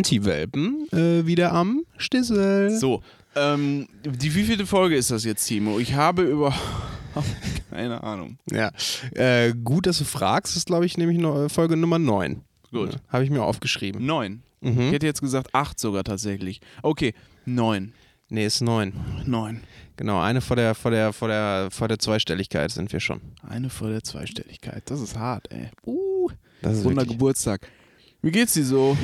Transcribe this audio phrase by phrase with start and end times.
[0.00, 2.70] äh, Anti-Welpen äh, wieder am Stissel.
[2.78, 3.02] So,
[3.36, 5.78] ähm, die wievielte Folge ist das jetzt, Timo?
[5.78, 6.58] Ich habe überhaupt
[7.70, 8.38] keine Ahnung.
[8.50, 8.70] Ja,
[9.14, 10.52] äh, gut, dass du fragst.
[10.52, 12.42] Das ist, glaube ich, nämlich no- Folge Nummer 9.
[12.72, 12.94] Gut.
[12.94, 14.04] Ja, Habe ich mir aufgeschrieben.
[14.04, 14.42] Neun.
[14.60, 14.90] Ich Mhm.
[14.90, 16.60] hätte jetzt gesagt acht sogar tatsächlich.
[16.82, 17.14] Okay,
[17.46, 17.92] neun.
[18.28, 18.92] Nee, ist 9.
[19.26, 19.60] Neun.
[19.96, 23.20] Genau, eine vor der, vor der, vor der, vor der Zweistelligkeit sind wir schon.
[23.46, 24.82] Eine vor der Zweistelligkeit.
[24.86, 25.68] Das ist hart, ey.
[25.84, 26.28] Uh,
[26.62, 27.68] Das ist runder Geburtstag.
[28.22, 28.98] Wie geht's dir so?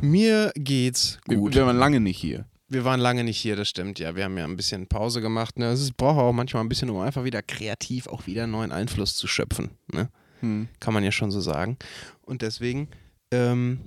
[0.00, 1.54] Mir geht's gut.
[1.54, 2.46] wir waren lange nicht hier.
[2.68, 4.16] Wir waren lange nicht hier, das stimmt, ja.
[4.16, 5.58] Wir haben ja ein bisschen Pause gemacht.
[5.58, 5.66] Ne?
[5.66, 9.26] Es braucht auch manchmal ein bisschen, um einfach wieder kreativ auch wieder neuen Einfluss zu
[9.26, 9.72] schöpfen.
[9.92, 10.08] Ne?
[10.40, 10.68] Hm.
[10.80, 11.76] Kann man ja schon so sagen.
[12.22, 12.88] Und deswegen
[13.30, 13.80] ähm,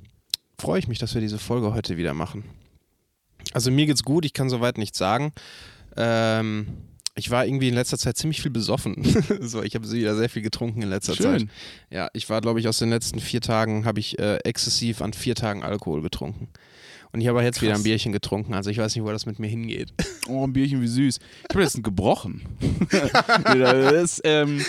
[0.59, 2.43] freue ich mich, dass wir diese Folge heute wieder machen.
[3.53, 5.33] Also mir geht's gut, ich kann soweit nichts sagen.
[5.97, 6.67] Ähm,
[7.15, 8.95] ich war irgendwie in letzter Zeit ziemlich viel besoffen.
[9.41, 11.41] so, ich habe wieder sehr viel getrunken in letzter Zeit.
[11.41, 11.49] Schön.
[11.89, 15.13] Ja, ich war, glaube ich, aus den letzten vier Tagen habe ich äh, exzessiv an
[15.13, 16.49] vier Tagen Alkohol getrunken.
[17.13, 17.83] Und ich habe jetzt wieder ein Krass.
[17.83, 18.53] Bierchen getrunken.
[18.53, 19.93] Also ich weiß nicht, wo das mit mir hingeht.
[20.27, 21.19] Oh, ein Bierchen, wie süß.
[21.19, 22.41] Ich habe letztens gebrochen.
[23.53, 24.65] das, ähm,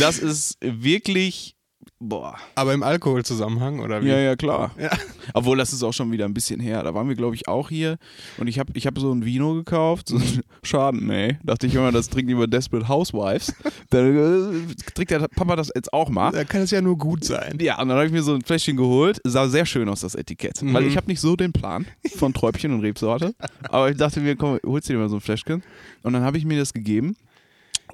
[0.00, 1.56] das ist wirklich.
[2.04, 2.36] Boah.
[2.56, 4.08] Aber im Alkoholzusammenhang, oder wie?
[4.08, 4.72] Ja, ja, klar.
[4.76, 4.90] Ja.
[5.34, 6.82] Obwohl, das ist auch schon wieder ein bisschen her.
[6.82, 7.96] Da waren wir, glaube ich, auch hier.
[8.38, 10.08] Und ich habe ich hab so ein Vino gekauft.
[10.08, 11.38] So ein Schaden, ey.
[11.44, 13.54] Dachte ich immer, das trinkt über Desperate Housewives.
[13.90, 16.32] Dann äh, trinkt der Papa das jetzt auch mal.
[16.32, 17.56] Da kann es ja nur gut sein.
[17.60, 19.20] Ja, und dann habe ich mir so ein Fläschchen geholt.
[19.22, 20.60] Sah sehr schön aus, das Etikett.
[20.60, 20.74] Mhm.
[20.74, 21.86] Weil ich habe nicht so den Plan
[22.16, 23.34] von Träubchen und Rebsorte.
[23.68, 25.62] Aber ich dachte mir, komm, holst dir mal so ein Fläschchen.
[26.02, 27.16] Und dann habe ich mir das gegeben.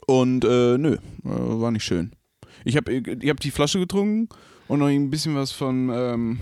[0.07, 2.13] Und äh, nö, äh, war nicht schön.
[2.69, 4.29] Ich habe ich hab die Flasche getrunken
[4.67, 6.39] und noch ein bisschen was von, ähm,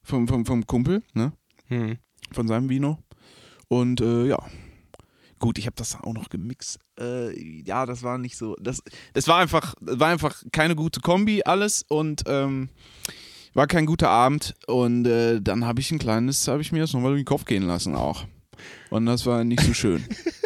[0.00, 1.32] vom, vom, vom Kumpel, ne?
[1.66, 1.98] Hm.
[2.30, 3.00] Von seinem Vino.
[3.66, 4.38] Und äh, ja.
[5.40, 6.78] Gut, ich habe das auch noch gemixt.
[7.00, 8.54] Äh, ja, das war nicht so.
[8.60, 8.84] Das,
[9.14, 12.68] das war einfach, war einfach keine gute Kombi, alles und ähm,
[13.52, 14.54] war kein guter Abend.
[14.68, 17.46] Und äh, dann habe ich ein kleines, habe ich mir das nochmal durch den Kopf
[17.46, 18.24] gehen lassen auch.
[18.90, 20.04] Und das war nicht so schön.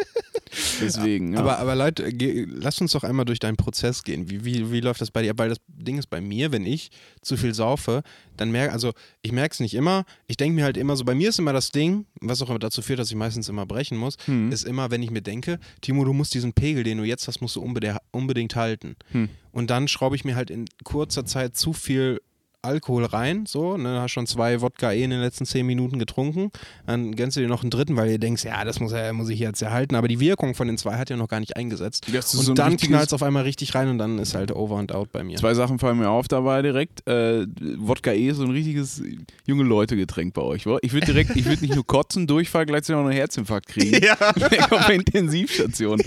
[0.81, 1.39] Deswegen, ja.
[1.39, 2.09] Aber, aber Leute,
[2.47, 4.29] lass uns doch einmal durch deinen Prozess gehen.
[4.29, 5.33] Wie, wie, wie läuft das bei dir?
[5.37, 6.91] Weil das Ding ist bei mir, wenn ich
[7.21, 8.03] zu viel saufe,
[8.37, 8.91] dann merke, also
[9.21, 10.05] ich merke es nicht immer.
[10.27, 12.59] Ich denke mir halt immer so, bei mir ist immer das Ding, was auch immer
[12.59, 14.51] dazu führt, dass ich meistens immer brechen muss, Hm.
[14.51, 17.41] ist immer, wenn ich mir denke, Timo, du musst diesen Pegel, den du jetzt hast,
[17.41, 18.95] musst du unbedingt, unbedingt halten.
[19.11, 19.29] Hm.
[19.51, 22.21] Und dann schraube ich mir halt in kurzer Zeit zu viel
[22.63, 26.51] Alkohol rein, so, ne, hast schon zwei Wodka eh in den letzten zehn Minuten getrunken,
[26.85, 29.29] dann gönnst du dir noch einen dritten, weil du denkst, ja, das muss, er, muss
[29.29, 32.07] ich jetzt erhalten, aber die Wirkung von den zwei hat ja noch gar nicht eingesetzt.
[32.07, 34.77] Und so ein dann knallt es auf einmal richtig rein und dann ist halt over
[34.77, 35.37] and out bei mir.
[35.37, 37.07] Zwei Sachen fallen mir auf dabei direkt.
[37.07, 39.01] Äh, Wodka E ist so ein richtiges
[39.45, 40.65] junge Leute-Getränk bei euch.
[40.67, 40.77] wa?
[40.81, 43.91] Ich würde direkt, ich würde nicht nur kotzen, Durchfall, gleichzeitig auch noch einen Herzinfarkt kriegen.
[44.01, 44.15] Ja.
[44.35, 46.01] Ich auf der Intensivstation.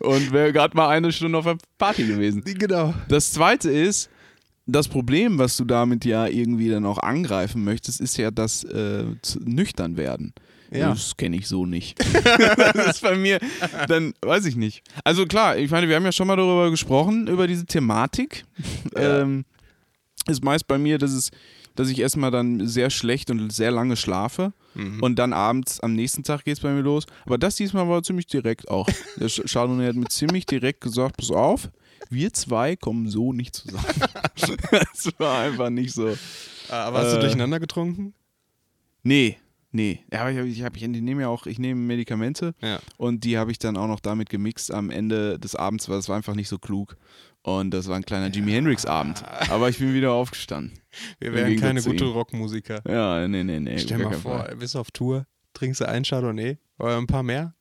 [0.00, 2.42] Und wäre gerade mal eine Stunde auf der Party gewesen.
[2.44, 2.94] Genau.
[3.08, 4.08] Das zweite ist,
[4.72, 9.04] das Problem, was du damit ja irgendwie dann auch angreifen möchtest, ist ja das äh,
[9.44, 10.34] nüchtern werden.
[10.70, 10.90] Ja.
[10.90, 11.98] Das kenne ich so nicht.
[12.74, 13.40] das ist bei mir,
[13.88, 14.82] dann weiß ich nicht.
[15.04, 18.44] Also klar, ich meine, wir haben ja schon mal darüber gesprochen, über diese Thematik.
[18.94, 19.20] Ja.
[19.20, 19.44] Ähm,
[20.26, 21.30] ist meist bei mir, dass, es,
[21.76, 24.52] dass ich erstmal dann sehr schlecht und sehr lange schlafe.
[24.74, 25.02] Mhm.
[25.02, 27.06] Und dann abends, am nächsten Tag geht es bei mir los.
[27.24, 28.88] Aber das diesmal war ziemlich direkt auch.
[29.16, 31.70] Der Chardonnay hat mir ziemlich direkt gesagt, pass auf,
[32.10, 33.84] wir zwei kommen so nicht zusammen.
[34.70, 36.16] das war einfach nicht so.
[36.68, 38.14] aber hast du äh, durcheinander getrunken?
[39.02, 39.38] Nee,
[39.72, 40.00] nee.
[40.12, 42.80] Ja, aber ich, hab- ich, ich nehme ja auch, ich nehme Medikamente Ja.
[42.96, 46.08] und die habe ich dann auch noch damit gemixt am Ende des Abends, weil das
[46.08, 46.96] war einfach nicht so klug.
[47.42, 49.24] Und das war ein kleiner Jimi Hendrix-Abend.
[49.48, 50.78] Aber ich bin wieder aufgestanden.
[51.20, 52.10] Wir wären keine gute ihm.
[52.10, 52.82] Rockmusiker.
[52.86, 53.78] Ja, nee, nee, nee.
[53.78, 55.24] Stell gar mal vor, bist auf Tour,
[55.54, 57.54] trinkst du einen Chardonnay oder ein paar mehr.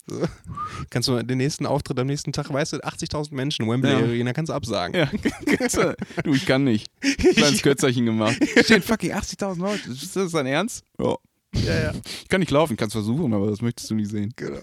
[0.89, 3.97] Kannst du den nächsten Auftritt am nächsten Tag, weißt du, 80.000 Menschen, Wembley Ja.
[4.00, 4.95] Arena, kannst du absagen.
[4.95, 5.12] Ja,
[5.57, 6.89] kannst du- du, ich kann nicht.
[7.01, 8.38] Kleines Kötzerchen gemacht.
[8.63, 9.89] Stehen fucking 80.000 Leute.
[9.91, 10.83] Ist das dein Ernst?
[11.00, 11.15] Ja.
[11.56, 11.94] ja, ja.
[12.21, 14.31] Ich kann nicht laufen, ich kann es versuchen, aber das möchtest du nicht sehen.
[14.35, 14.59] Genau.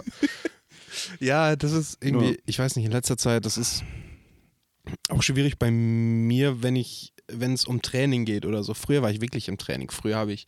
[1.20, 2.36] Ja, das ist irgendwie, Ja.
[2.46, 3.84] ich weiß nicht, in letzter Zeit, das ist
[5.08, 8.72] auch schwierig bei mir, wenn ich, wenn es um Training geht oder so.
[8.72, 9.90] Früher war ich wirklich im Training.
[9.90, 10.46] Früher habe ich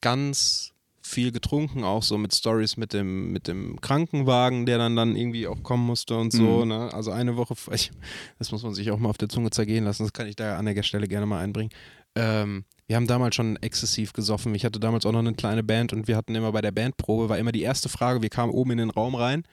[0.00, 0.69] ganz
[1.10, 5.46] viel getrunken, auch so mit Stories mit dem, mit dem Krankenwagen, der dann, dann irgendwie
[5.46, 6.62] auch kommen musste und so.
[6.62, 6.68] Mhm.
[6.68, 6.94] Ne?
[6.94, 7.90] Also eine Woche, ich,
[8.38, 10.56] das muss man sich auch mal auf der Zunge zergehen lassen, das kann ich da
[10.56, 11.70] an der Stelle gerne mal einbringen.
[12.14, 14.52] Ähm, wir haben damals schon exzessiv gesoffen.
[14.54, 17.28] Ich hatte damals auch noch eine kleine Band und wir hatten immer bei der Bandprobe,
[17.28, 19.44] war immer die erste Frage, wir kamen oben in den Raum rein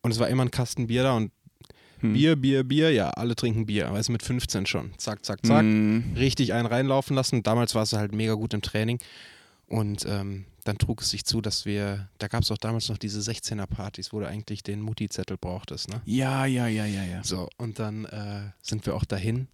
[0.00, 1.30] und es war immer ein Kasten Bier da und
[2.00, 2.14] Hm.
[2.14, 4.90] Bier, Bier, Bier, ja, alle trinken Bier, aber es ist mit 15 schon.
[4.96, 5.62] Zack, zack, zack.
[5.62, 6.14] Mhm.
[6.16, 7.42] Richtig einen reinlaufen lassen.
[7.42, 8.98] Damals war es halt mega gut im Training.
[9.70, 12.98] Und ähm, dann trug es sich zu, dass wir, da gab es auch damals noch
[12.98, 16.02] diese 16er-Partys, wo du eigentlich den Mutti-Zettel brauchtest, ne?
[16.04, 17.22] Ja, ja, ja, ja, ja.
[17.24, 19.46] So, und dann äh, sind wir auch dahin.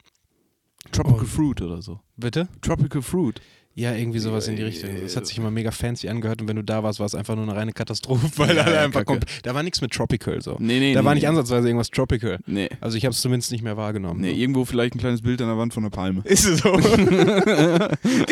[0.90, 2.00] Tropical Und- Fruit oder so.
[2.16, 2.48] Bitte?
[2.62, 3.40] Tropical Fruit.
[3.78, 4.88] Ja, irgendwie sowas in die Richtung.
[5.02, 7.34] Das hat sich immer mega fancy angehört und wenn du da warst, war es einfach
[7.36, 9.04] nur eine reine Katastrophe, weil Ja, da ja, einfach.
[9.42, 10.56] Da war nichts mit Tropical so.
[10.58, 11.28] Nee, nee, da nee, war nicht nee.
[11.28, 12.38] ansatzweise irgendwas Tropical.
[12.46, 12.70] Nee.
[12.80, 14.22] Also ich habe es zumindest nicht mehr wahrgenommen.
[14.22, 14.36] Nee, so.
[14.36, 16.22] irgendwo vielleicht ein kleines Bild an der Wand von einer Palme.
[16.24, 16.74] Ist es so?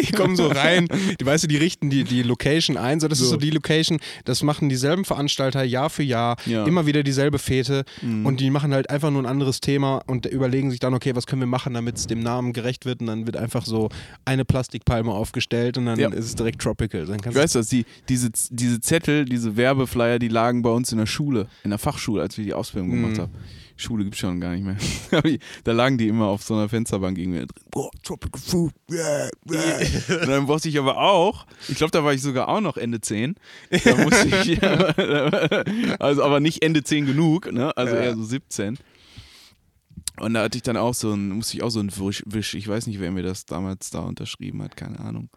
[0.01, 0.89] die kommen so rein,
[1.21, 3.33] die, weißt du, die richten die, die Location ein, so das ist So.
[3.33, 6.65] so die Location, das machen dieselben Veranstalter Jahr für Jahr, Ja.
[6.65, 8.27] immer wieder dieselbe Fete Mhm.
[8.27, 11.27] und die machen halt einfach nur ein anderes Thema und überlegen sich dann, okay, was
[11.27, 13.91] können wir machen, damit es dem Namen gerecht wird und dann wird einfach so
[14.25, 16.09] eine Plastikpalme aufgestellt und dann Ja.
[16.11, 17.07] ist es direkt Tropical.
[17.07, 20.93] Dann kannst du weiß das, die, diese, diese Zettel, diese Werbeflyer, die lagen bei uns
[20.93, 23.21] in der Schule, in der Fachschule, als wir die Ausbildung gemacht Mhm.
[23.23, 23.33] haben.
[23.77, 24.77] Schule gibt es schon gar nicht mehr.
[25.65, 27.49] Da lagen die immer auf so einer Fensterbank irgendwie drin.
[27.73, 28.73] Boah, Tropical Food.
[28.89, 30.21] Yeah, yeah.
[30.23, 33.01] Und dann wusste ich aber auch, ich glaube, da war ich sogar auch noch Ende
[33.01, 33.35] 10.
[33.85, 34.63] Da musste ich,
[36.01, 37.77] also aber nicht Ende 10 genug, ne?
[37.77, 38.03] also Ja.
[38.03, 38.79] eher so 17.
[40.21, 42.55] Und da hatte ich dann auch so ein, musste ich auch so ein Wisch, Wisch.
[42.55, 45.29] Ich weiß nicht, wer mir das damals da unterschrieben hat, keine Ahnung.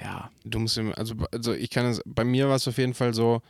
[0.00, 0.30] Ja.
[0.44, 3.14] Du musst ihm, also, also ich kann es, bei mir war es auf jeden Fall
[3.14, 3.40] so,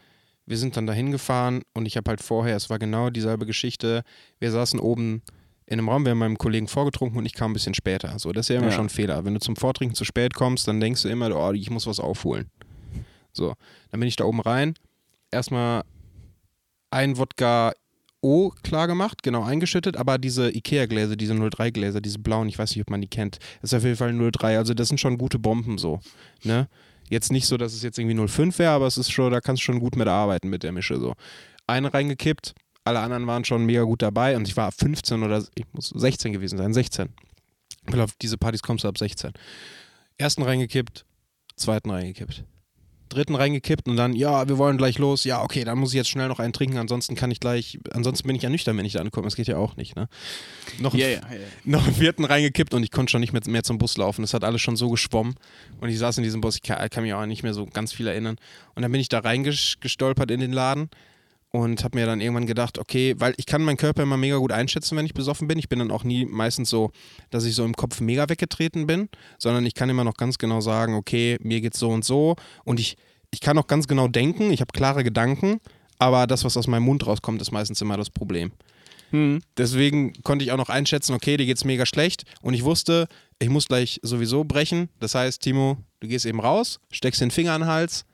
[0.44, 4.02] wir sind dann dahin gefahren und ich habe halt vorher, es war genau dieselbe Geschichte,
[4.38, 5.22] wir saßen oben
[5.64, 8.16] in einem Raum, wir haben meinem Kollegen vorgetrunken und ich kam ein bisschen später.
[8.20, 8.72] So, das ist ja immer Ja.
[8.72, 9.24] schon ein Fehler.
[9.24, 11.98] Wenn du zum Vortrinken zu spät kommst, dann denkst du immer, oh, ich muss was
[11.98, 12.48] aufholen.
[13.32, 13.54] So,
[13.90, 14.74] dann bin ich da oben rein,
[15.32, 15.82] erstmal
[16.90, 17.72] ein Wodka
[18.26, 22.80] O klar gemacht, genau eingeschüttet, aber diese Ikea-Gläser, diese 03-Gläser, diese blauen, ich weiß nicht,
[22.80, 25.38] ob man die kennt, das ist auf jeden Fall 03, also das sind schon gute
[25.38, 26.00] Bomben so,
[26.42, 26.68] ne?
[27.08, 29.62] Jetzt nicht so, dass es jetzt irgendwie 05 wäre, aber es ist schon, da kannst
[29.62, 31.14] du schon gut mit arbeiten mit der Mische so.
[31.68, 32.52] Eine reingekippt,
[32.82, 36.32] alle anderen waren schon mega gut dabei und ich war 15 oder ich muss 16
[36.32, 37.10] gewesen sein, 16.
[37.84, 39.34] Weil auf diese Partys kommst du ab 16.
[40.18, 41.06] Ersten reingekippt,
[41.54, 42.42] zweiten reingekippt.
[43.16, 45.24] Dritten reingekippt und dann, ja, wir wollen gleich los.
[45.24, 48.26] Ja, okay, dann muss ich jetzt schnell noch einen trinken, ansonsten kann ich gleich, ansonsten
[48.28, 49.26] bin ich ja nüchtern, wenn ich da ankomme.
[49.26, 50.08] Das geht ja auch nicht, ne?
[50.78, 51.22] Noch, einen- Ja, ja, ja.
[51.64, 54.22] noch einen vierten reingekippt und ich konnte schon nicht mehr, mehr zum Bus laufen.
[54.22, 55.34] Das hat alles schon so geschwommen.
[55.80, 57.92] Und ich saß in diesem Bus, ich kann, kann mich auch nicht mehr so ganz
[57.92, 58.36] viel erinnern.
[58.74, 60.90] Und dann bin ich da reingestolpert in den Laden
[61.56, 64.52] und habe mir dann irgendwann gedacht, okay, weil ich kann meinen Körper immer mega gut
[64.52, 65.58] einschätzen, wenn ich besoffen bin.
[65.58, 66.90] Ich bin dann auch nie meistens so,
[67.30, 69.08] dass ich so im Kopf mega weggetreten bin,
[69.38, 72.80] sondern ich kann immer noch ganz genau sagen, okay, mir geht's so und so und
[72.80, 72.96] ich,
[73.30, 75.60] ich kann auch ganz genau denken, ich habe klare Gedanken,
[75.98, 78.52] aber das, was aus meinem Mund rauskommt, ist meistens immer das Problem.
[79.10, 79.40] Hm.
[79.56, 83.06] Deswegen konnte ich auch noch einschätzen, okay, dir geht's mega schlecht und ich wusste,
[83.38, 84.88] ich muss gleich sowieso brechen.
[85.00, 88.04] Das heißt, Timo, du gehst eben raus, steckst den Finger an den Hals,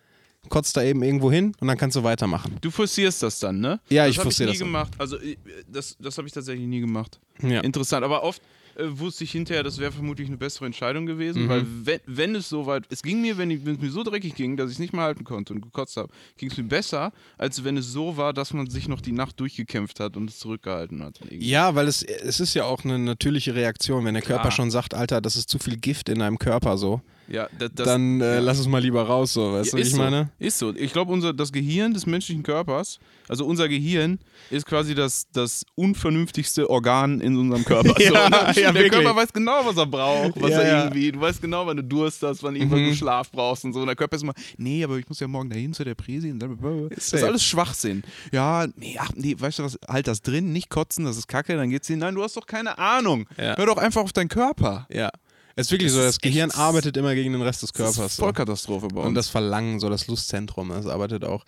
[0.49, 2.57] kotzt da eben irgendwo hin und dann kannst du weitermachen.
[2.61, 3.81] Du forcierst das dann, ne?
[3.89, 4.69] Ja, das ich forciere nie das dann.
[4.69, 4.93] gemacht.
[4.99, 5.37] Also äh,
[5.71, 7.21] das, das habe ich tatsächlich nie gemacht.
[7.43, 7.61] Ja.
[7.61, 8.43] Interessant, aber oft
[8.77, 11.49] äh, wusste ich hinterher, das wäre vermutlich eine bessere Entscheidung gewesen, Mhm.
[11.49, 14.03] weil wenn, wenn es so weit, es ging mir, wenn, ich, wenn es mir so
[14.03, 16.09] dreckig ging, dass ich es nicht mehr halten konnte und gekotzt habe,
[16.39, 19.39] ging es mir besser, als wenn es so war, dass man sich noch die Nacht
[19.41, 21.19] durchgekämpft hat und es zurückgehalten hat.
[21.21, 21.49] Irgendwie.
[21.49, 24.53] Ja, weil es, es ist ja auch eine natürliche Reaktion, wenn der Körper Klar.
[24.53, 27.01] schon sagt, Alter, das ist zu viel Gift in deinem Körper so,
[27.33, 28.41] Ja, da- das, dann äh, ja.
[28.41, 30.31] lass es mal lieber raus so, weißt Ja, du, was ist ich meine?
[30.39, 30.75] So, ist so.
[30.75, 32.99] Ich glaube, unser das Gehirn des menschlichen Körpers,
[33.29, 34.19] also unser Gehirn,
[34.51, 37.95] ist quasi das, das unvernünftigste Organ in unserem Körper.
[38.03, 38.53] Ja, so, ne?
[38.55, 38.93] Der wirklich.
[38.93, 42.23] Körper weiß genau, was er braucht, was er irgendwie, du weißt genau, wann du Durst
[42.23, 42.89] hast, wann irgendwann Mhm.
[42.91, 43.81] du Schlaf brauchst und so.
[43.81, 46.31] Und der Körper ist immer, nee, aber ich muss ja morgen dahin zu der Präsi.
[46.31, 46.89] und blablabla.
[46.95, 48.03] Das ist alles Schwachsinn.
[48.33, 51.57] Ja, nee, ach, nee, weißt du was, halt das drin, nicht kotzen, das ist kacke,
[51.57, 52.01] dann geht's hin.
[52.01, 53.27] Nein, du hast doch keine Ahnung.
[53.37, 54.87] Hör doch einfach auf deinen Körper.
[54.93, 55.11] Ja.
[55.57, 57.77] Es ist wirklich Das so, ist das Gehirn arbeitet immer gegen den Rest des Das
[57.77, 58.13] Körpers.
[58.13, 58.23] ist so.
[58.25, 59.09] Vollkatastrophe bei uns.
[59.09, 61.45] Und das Verlangen, so das Lustzentrum, das arbeitet auch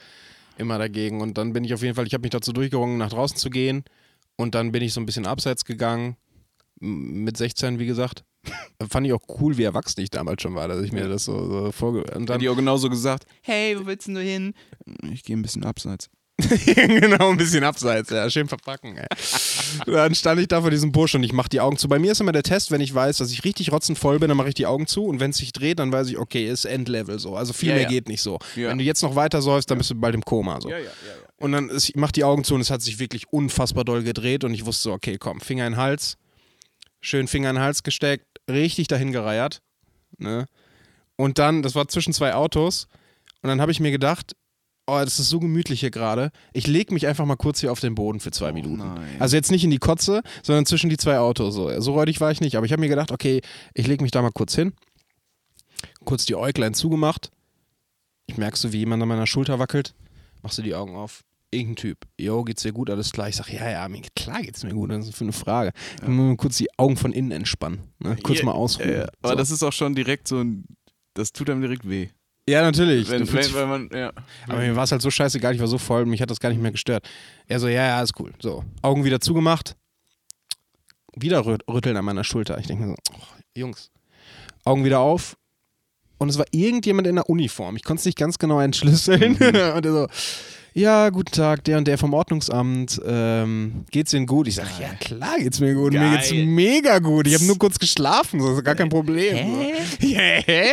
[0.59, 1.21] immer dagegen.
[1.21, 3.51] Und dann bin ich auf jeden Fall, ich habe mich dazu durchgerungen, nach draußen zu
[3.51, 3.85] gehen.
[4.37, 6.17] Und dann bin ich so ein bisschen abseits gegangen.
[6.81, 8.25] Mit 16, wie gesagt.
[8.91, 11.49] Fand ich auch cool, wie erwachsen ich damals schon war, dass ich mir das so,
[11.49, 12.01] so vorge...
[12.15, 14.55] Und Hat dann, die auch genauso gesagt, hey, wo willst denn du hin?
[15.11, 16.11] Ich gehe ein bisschen abseits.
[16.77, 19.07] genau, ein bisschen abseits, ja, schön verpacken, ey.
[19.87, 21.89] Dann stand ich da vor diesem Bursch und ich mache die Augen zu.
[21.89, 24.37] Bei mir ist immer der Test, wenn ich weiß, dass ich richtig rotzenvoll bin, dann
[24.37, 26.65] mache ich die Augen zu und wenn es sich dreht, dann weiß ich, okay, ist
[26.65, 27.37] Endlevel so.
[27.37, 27.89] Also viel Ja, mehr ja.
[27.89, 28.41] geht nicht so.
[28.57, 28.69] Ja.
[28.69, 30.71] Wenn du jetzt noch weiter säufst, dann bist du bald im Koma so.
[31.39, 34.03] Und dann ist, ich mach die Augen zu und es hat sich wirklich unfassbar doll
[34.03, 36.17] gedreht und ich wusste so, okay, komm, Finger in den Hals,
[37.01, 39.61] schön Finger in den Hals gesteckt, richtig dahin gereiert.
[40.19, 40.47] Ne?
[41.17, 42.89] Und dann, das war zwischen zwei Autos
[43.43, 44.35] und dann habe ich mir gedacht,
[44.87, 46.31] oh, das ist so gemütlich hier gerade.
[46.53, 48.79] Ich leg mich einfach mal kurz hier auf den Boden für zwei Minuten.
[48.79, 49.17] nein.
[49.19, 51.55] Also jetzt nicht in die Kotze, sondern zwischen die zwei Autos.
[51.55, 53.41] So, so räudig war ich nicht, aber ich habe mir gedacht, okay,
[53.75, 54.73] ich leg mich da mal kurz hin.
[56.05, 57.31] Kurz die Äuglein zugemacht.
[58.27, 59.95] Ich merke so, wie jemand an meiner Schulter wackelt.
[60.43, 61.25] Machst du die Augen auf.
[61.51, 61.99] Irgendein Typ.
[62.19, 62.91] Jo, geht's dir gut?
[62.91, 63.29] Alles klar.
[63.29, 64.91] Ich sag, ja, ja, klar geht's mir gut.
[64.91, 65.73] Das ist für eine Frage.
[66.07, 67.81] Nur mal kurz die Augen von innen entspannen.
[68.01, 68.17] Ne?
[68.23, 68.89] Kurz Ja, mal ausruhen.
[68.89, 69.35] Äh, aber so.
[69.37, 70.65] das ist auch schon direkt so ein.
[71.15, 72.09] Das tut einem direkt weh.
[72.49, 73.09] Ja, natürlich.
[73.11, 74.13] Wenn, wenn, wenn man, ja.
[74.49, 76.51] aber mir war es halt so scheißegal, ich war so voll, mich hat das gar
[76.51, 77.09] nicht mehr gestört.
[77.47, 78.33] Er so, ja, ja, ist cool.
[78.41, 79.77] So, Augen wieder zugemacht,
[81.17, 82.59] wieder rü- rütteln an meiner Schulter.
[82.59, 83.23] Ich denke mir so, oh,
[83.57, 83.91] Jungs,
[84.65, 85.37] Augen wieder auf,
[86.19, 87.77] und es war irgendjemand in der Uniform.
[87.77, 89.33] Ich konnte es nicht ganz genau entschlüsseln.
[89.33, 89.47] Mhm.
[89.77, 90.07] und er so,
[90.75, 93.01] ja, guten Tag, der und der vom Ordnungsamt.
[93.07, 94.49] Ähm, geht's Ihnen gut?
[94.49, 95.93] Ich sage, ja klar geht's mir gut.
[95.93, 96.17] Mir Geil.
[96.17, 97.29] geht's mega gut.
[97.29, 99.37] Ich habe nur kurz geschlafen, so, das ist gar kein Problem.
[100.01, 100.09] So.
[100.09, 100.73] Hä?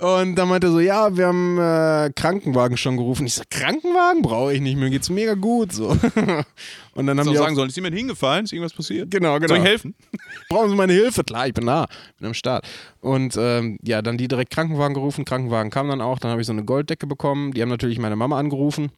[0.00, 3.26] Und dann meinte er so, ja, wir haben äh, Krankenwagen schon gerufen.
[3.26, 5.72] Ich sag, Krankenwagen brauche ich nicht, mir geht's mega gut.
[5.72, 5.88] So.
[6.98, 8.44] Und dann haben Hättest die sagen sollen, ist jemand hingefallen?
[8.44, 9.10] Ist irgendwas passiert?
[9.10, 9.48] Genau, genau.
[9.48, 9.94] Soll ich helfen?
[10.48, 11.22] brauchen Sie meine Hilfe?
[11.22, 11.86] Klar, ich bin da,
[12.18, 12.66] bin am Start.
[13.00, 15.24] Und ähm, ja, dann die direkt Krankenwagen gerufen.
[15.24, 16.18] Krankenwagen kam dann auch.
[16.18, 17.52] Dann habe ich so eine Golddecke bekommen.
[17.52, 18.90] Die haben natürlich meine Mama angerufen,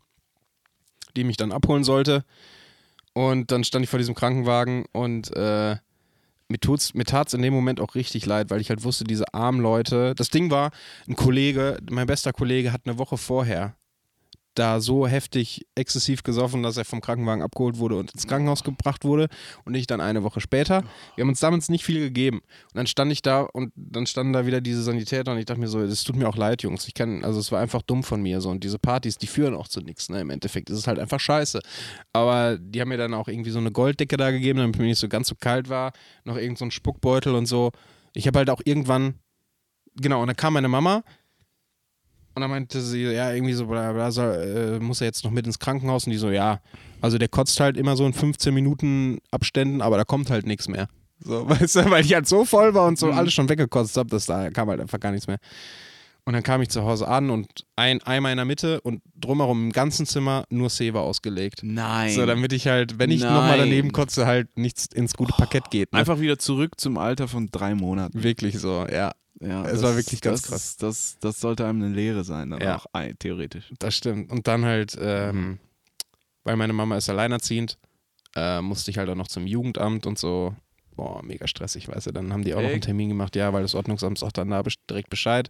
[1.16, 2.24] die mich dann abholen sollte.
[3.12, 5.76] Und dann stand ich vor diesem Krankenwagen und äh,
[6.48, 9.04] mir, tut's, mir tat es in dem Moment auch richtig leid, weil ich halt wusste,
[9.04, 10.14] diese armen Leute.
[10.14, 10.70] Das Ding war,
[11.08, 13.74] ein Kollege, mein bester Kollege, hat eine Woche vorher
[14.54, 19.04] da so heftig exzessiv gesoffen, dass er vom Krankenwagen abgeholt wurde und ins Krankenhaus gebracht
[19.04, 19.28] wurde
[19.64, 20.82] und ich dann eine Woche später.
[21.14, 22.38] Wir haben uns damals nicht viel gegeben.
[22.38, 25.60] Und dann stand ich da und dann standen da wieder diese Sanitäter und ich dachte
[25.60, 26.88] mir so, das tut mir auch leid, Jungs.
[26.88, 29.54] Ich kann, also es war einfach dumm von mir so und diese Partys, die führen
[29.54, 30.20] auch zu nichts, ne?
[30.20, 31.60] Im Endeffekt ist es halt einfach scheiße.
[32.12, 34.98] Aber die haben mir dann auch irgendwie so eine Golddecke da gegeben, damit mir nicht
[34.98, 35.92] so ganz so kalt war,
[36.24, 37.70] noch irgend so Spuckbeutel und so.
[38.14, 39.14] Ich habe halt auch irgendwann,
[39.94, 41.04] genau, und dann kam meine Mama
[42.34, 45.30] und dann meinte sie, ja, irgendwie so, bla, bla, soll, äh, muss er jetzt noch
[45.30, 46.06] mit ins Krankenhaus?
[46.06, 46.60] Und die so, ja,
[47.00, 50.68] also der kotzt halt immer so in 15 Minuten Abständen, aber da kommt halt nichts
[50.68, 50.88] mehr.
[51.18, 53.12] So, weißt du, weil ich halt so voll war und so Mhm.
[53.18, 55.38] alles schon weggekotzt habe, dass da kam halt einfach gar nichts mehr.
[56.26, 59.64] Und dann kam ich zu Hause an und ein Eimer in der Mitte und drumherum
[59.64, 61.60] im ganzen Zimmer nur Seva ausgelegt.
[61.62, 62.12] Nein.
[62.12, 65.92] So, damit ich halt, wenn ich nochmal daneben kotze, halt nichts ins gute Parkett geht.
[65.92, 65.98] Ne?
[65.98, 68.22] Einfach wieder zurück zum Alter von drei Monaten.
[68.22, 69.12] Wirklich so, ja.
[69.40, 70.76] Ja, Es war wirklich ganz das, krass.
[70.76, 72.76] Das, das sollte einem eine Lehre sein, dann Ja.
[72.76, 72.86] auch
[73.18, 73.72] theoretisch.
[73.78, 74.30] Das stimmt.
[74.30, 75.58] Und dann halt, ähm,
[76.44, 77.78] weil meine Mama ist alleinerziehend,
[78.36, 80.54] äh, musste ich halt auch noch zum Jugendamt und so.
[80.94, 82.12] Boah, mega stressig, weißt du.
[82.12, 82.84] Dann haben die auch noch einen Echt?
[82.84, 85.48] Termin gemacht, ja, weil das Ordnungsamt sagt dann da direkt Bescheid.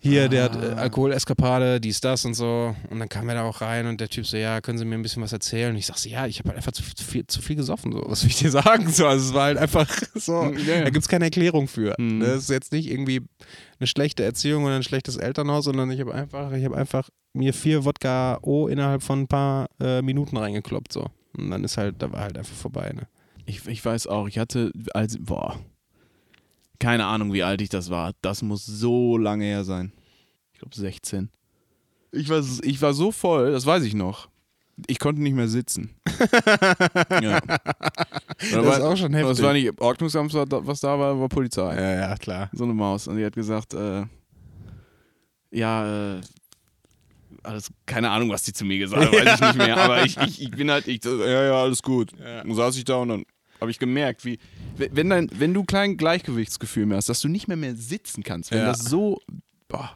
[0.00, 0.82] Hier, der hat äh, Ah.
[0.82, 2.74] Alkoholeskapade, dies, das und so.
[2.88, 4.94] Und dann kam er da auch rein und der Typ so, ja, können Sie mir
[4.94, 5.70] ein bisschen was erzählen?
[5.70, 8.04] Und ich sag so, ja, ich habe halt einfach zu viel, zu viel gesoffen, so.
[8.06, 8.88] Was will ich dir sagen?
[8.90, 10.84] So, also es war halt einfach so, Ja, ja.
[10.84, 11.94] da gibt es keine Erklärung für.
[11.98, 12.20] Mhm.
[12.20, 13.22] Das ist jetzt nicht irgendwie
[13.80, 17.52] eine schlechte Erziehung oder ein schlechtes Elternhaus, sondern ich habe einfach, ich habe einfach mir
[17.52, 21.06] vier Wodka O innerhalb von ein paar äh, Minuten reingekloppt, so.
[21.36, 23.08] Und dann ist halt, da war halt einfach vorbei, ne?
[23.46, 25.58] Ich, ich weiß auch, ich hatte, als, boah,
[26.78, 28.12] keine Ahnung, wie alt ich das war.
[28.22, 29.92] Das muss so lange her sein.
[30.52, 31.30] Ich glaube 16.
[32.12, 34.28] Ich war, ich war so voll, das weiß ich noch.
[34.86, 35.96] Ich konnte nicht mehr sitzen.
[37.20, 37.40] ja.
[37.40, 39.36] Das ist auch schon heftig.
[39.36, 41.74] Das war nicht Ordnungsamt, was da war, war Polizei.
[41.74, 42.48] ja, ja, klar.
[42.52, 43.08] So eine Maus.
[43.08, 44.04] Und die hat gesagt, äh,
[45.50, 46.20] ja, äh,
[47.42, 49.76] alles, keine Ahnung, was die zu mir gesagt hat, weiß ich nicht mehr.
[49.76, 52.12] Aber ich, ich, ich bin halt, ich, ja, ja, alles gut.
[52.18, 53.24] Dann saß ich da und dann
[53.60, 54.38] habe ich gemerkt, wie,
[54.76, 58.50] wenn, dein, wenn du klein Gleichgewichtsgefühl mehr hast, dass du nicht mehr mehr sitzen kannst,
[58.50, 58.66] wenn Ja.
[58.66, 59.20] das so,
[59.68, 59.90] boah.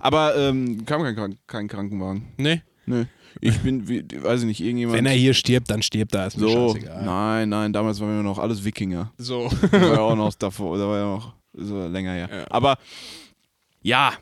[0.00, 2.28] Aber ähm, kam kein, kein Krankenwagen.
[2.36, 2.62] Nee.
[2.86, 3.04] Nö.
[3.40, 4.98] Ich bin, wie, weiß ich nicht, irgendjemand.
[4.98, 7.04] Wenn er hier stirbt, dann stirbt er, ist mir so, scheißegal.
[7.04, 9.12] nein, nein, damals waren wir noch alles Wikinger.
[9.18, 9.48] So.
[9.60, 12.28] Das war ja auch noch davor, da war ja noch so länger her.
[12.30, 12.44] Ja.
[12.50, 12.76] Aber
[13.82, 14.12] ja,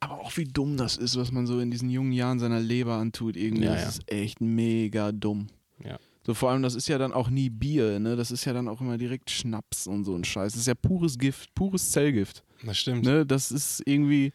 [0.00, 2.94] aber auch wie dumm das ist, was man so in diesen jungen Jahren seiner Leber
[2.96, 3.36] antut.
[3.36, 3.88] Irgendwie, Ja, das ja.
[3.88, 5.46] ist echt mega dumm.
[6.24, 6.26] Ja.
[6.26, 8.16] So vor allem, das ist ja dann auch nie Bier, ne?
[8.16, 10.52] Das ist ja dann auch immer direkt Schnaps und so ein Scheiß.
[10.52, 12.42] Das ist ja pures Gift, pures Zellgift.
[12.64, 13.04] Das stimmt.
[13.04, 13.26] Ne?
[13.26, 14.32] Das ist irgendwie,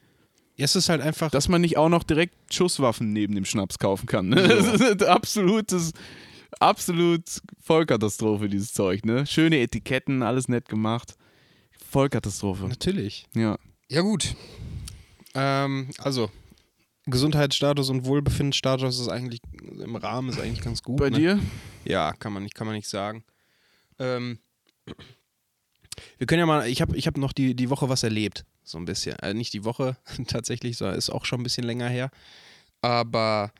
[0.57, 1.31] Es ist halt einfach.
[1.31, 4.29] dass man nicht auch noch direkt Schusswaffen neben dem Schnaps kaufen kann.
[4.29, 4.47] Ne?
[4.47, 4.71] So.
[4.71, 5.93] Das ist ein absolutes,
[6.59, 7.23] absolut
[7.59, 9.25] Vollkatastrophe, dieses Zeug, ne?
[9.25, 11.15] Schöne Etiketten, alles nett gemacht.
[11.89, 12.67] Vollkatastrophe.
[12.67, 13.25] Natürlich.
[13.35, 13.57] Ja.
[13.89, 14.35] Ja, gut.
[15.33, 16.29] Ähm, also,
[17.05, 19.39] Gesundheitsstatus und Wohlbefindensstatus ist eigentlich
[19.83, 20.97] im Rahmen, ist eigentlich ganz gut.
[20.97, 21.17] Bei ne?
[21.17, 21.39] dir?
[21.89, 23.23] Ja, kann man nicht, kann man nicht sagen.
[23.97, 24.37] Ähm,
[26.19, 28.77] wir können ja mal, ich habe ich hab noch die, die Woche was erlebt, so
[28.77, 29.17] ein bisschen.
[29.19, 32.11] Äh, nicht die Woche tatsächlich, sondern ist auch schon ein bisschen länger her.
[32.81, 33.51] Aber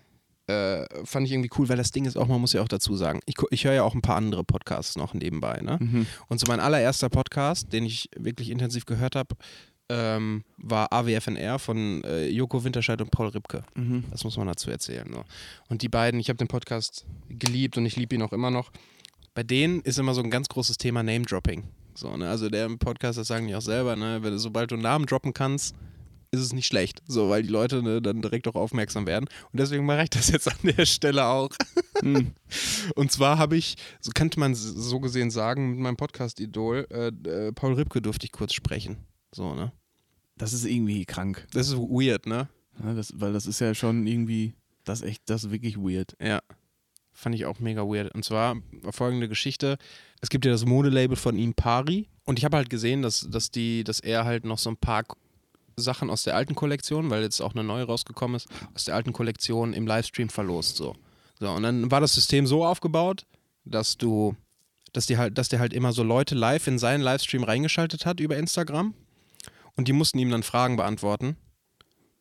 [0.46, 2.96] äh, fand ich irgendwie cool, weil das Ding ist auch, man muss ja auch dazu
[2.96, 5.60] sagen, ich, ich höre ja auch ein paar andere Podcasts noch nebenbei.
[5.62, 5.78] Ne?
[5.80, 6.06] Mhm.
[6.28, 9.36] Und so mein allererster Podcast, den ich wirklich intensiv gehört habe,
[9.89, 13.63] ähm, war AWFNR von äh, Joko Winterscheid und Paul Ripke.
[13.75, 14.05] Mhm.
[14.12, 15.08] Das muss man dazu erzählen.
[15.12, 15.24] So.
[15.67, 18.72] Und die beiden, ich habe den Podcast geliebt und ich liebe ihn auch immer noch.
[19.34, 21.63] Bei denen ist immer so ein ganz großes Thema Name-Dropping.
[21.96, 22.29] So, ne?
[22.29, 24.19] Also der im Podcast, das sagen die auch selber, ne?
[24.22, 25.75] Wenn, du- sobald du einen Namen droppen kannst,
[26.31, 27.01] ist es nicht schlecht.
[27.08, 29.25] So, weil die Leute ne, dann direkt auch aufmerksam werden.
[29.51, 31.50] Und deswegen mache ich das jetzt an der Stelle auch.
[32.03, 32.34] Mhm.
[32.96, 37.51] Und zwar habe ich, so könnte man so gesehen sagen, mit meinem Podcast-Idol, äh, äh,
[37.51, 38.98] Paul Ripke durfte ich kurz sprechen.
[39.34, 39.72] So, ne?
[40.39, 41.46] Das ist irgendwie krank.
[41.51, 42.48] Das ist weird, ne?
[42.81, 44.53] Ja, das, weil das ist ja schon irgendwie,
[44.86, 46.15] das ist echt, das ist wirklich weird.
[46.19, 46.39] Ja.
[47.12, 48.15] Fand ich auch mega weird.
[48.15, 48.55] Und zwar
[48.89, 49.77] folgende Geschichte.
[50.22, 52.08] Es gibt ja das Modelabel von ihm, Pari.
[52.24, 55.03] Und ich habe halt gesehen, dass, dass, die, dass er halt noch so ein paar
[55.75, 59.12] Sachen aus der alten Kollektion, weil jetzt auch eine neue rausgekommen ist, aus der alten
[59.12, 60.77] Kollektion im Livestream verlost.
[60.77, 60.96] So.
[61.38, 63.25] so und dann war das System so aufgebaut,
[63.65, 64.38] dass du,
[64.93, 68.22] dass die halt, dass der halt immer so Leute live in seinen Livestream reingeschaltet hat
[68.22, 68.93] über Instagram
[69.80, 71.38] und die mussten ihm dann Fragen beantworten.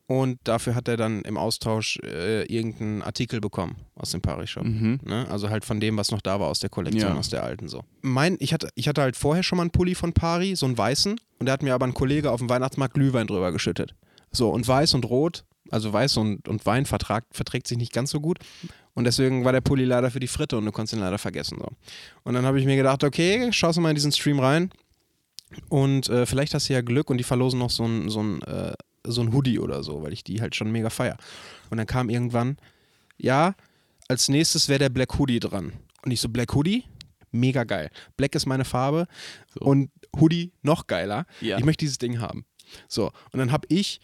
[0.06, 4.64] Und dafür hat er dann im Austausch äh, irgendeinen Artikel bekommen aus dem Paris-Shop.
[4.64, 5.00] Mhm.
[5.04, 5.26] Ne?
[5.28, 7.18] Also halt von dem, was noch da war aus der Kollektion, Ja.
[7.18, 7.82] aus der alten so.
[8.00, 10.78] Mein, ich, hatte, ich hatte halt vorher schon mal einen Pulli von Pari, so einen
[10.78, 11.20] weißen.
[11.40, 13.94] Und da hat mir aber ein Kollege auf dem Weihnachtsmarkt Glühwein drüber geschüttet.
[14.30, 18.10] So, und weiß und rot, also weiß und, und Wein vertragt, verträgt sich nicht ganz
[18.10, 18.38] so gut.
[18.94, 21.58] Und deswegen war der Pulli leider für die Fritte und du konntest ihn leider vergessen.
[21.58, 21.68] So.
[22.24, 24.70] Und dann habe ich mir gedacht, okay, schaust du mal in diesen Stream rein.
[25.68, 28.42] Und äh, vielleicht hast du ja Glück und die verlosen noch so ein, so ein,
[28.42, 28.74] äh,
[29.04, 31.16] so ein Hoodie oder so, weil ich die halt schon mega feier.
[31.70, 32.58] Und dann kam irgendwann,
[33.16, 33.54] ja,
[34.08, 35.72] als nächstes wäre der Black Hoodie dran.
[36.04, 36.84] Und ich so, Black Hoodie?
[37.30, 37.90] Mega geil.
[38.16, 39.06] Black ist meine Farbe
[39.54, 39.60] So.
[39.60, 41.26] und Hoodie noch geiler.
[41.40, 41.58] Ja.
[41.58, 42.44] Ich möchte dieses Ding haben.
[42.88, 44.00] So, und dann habe ich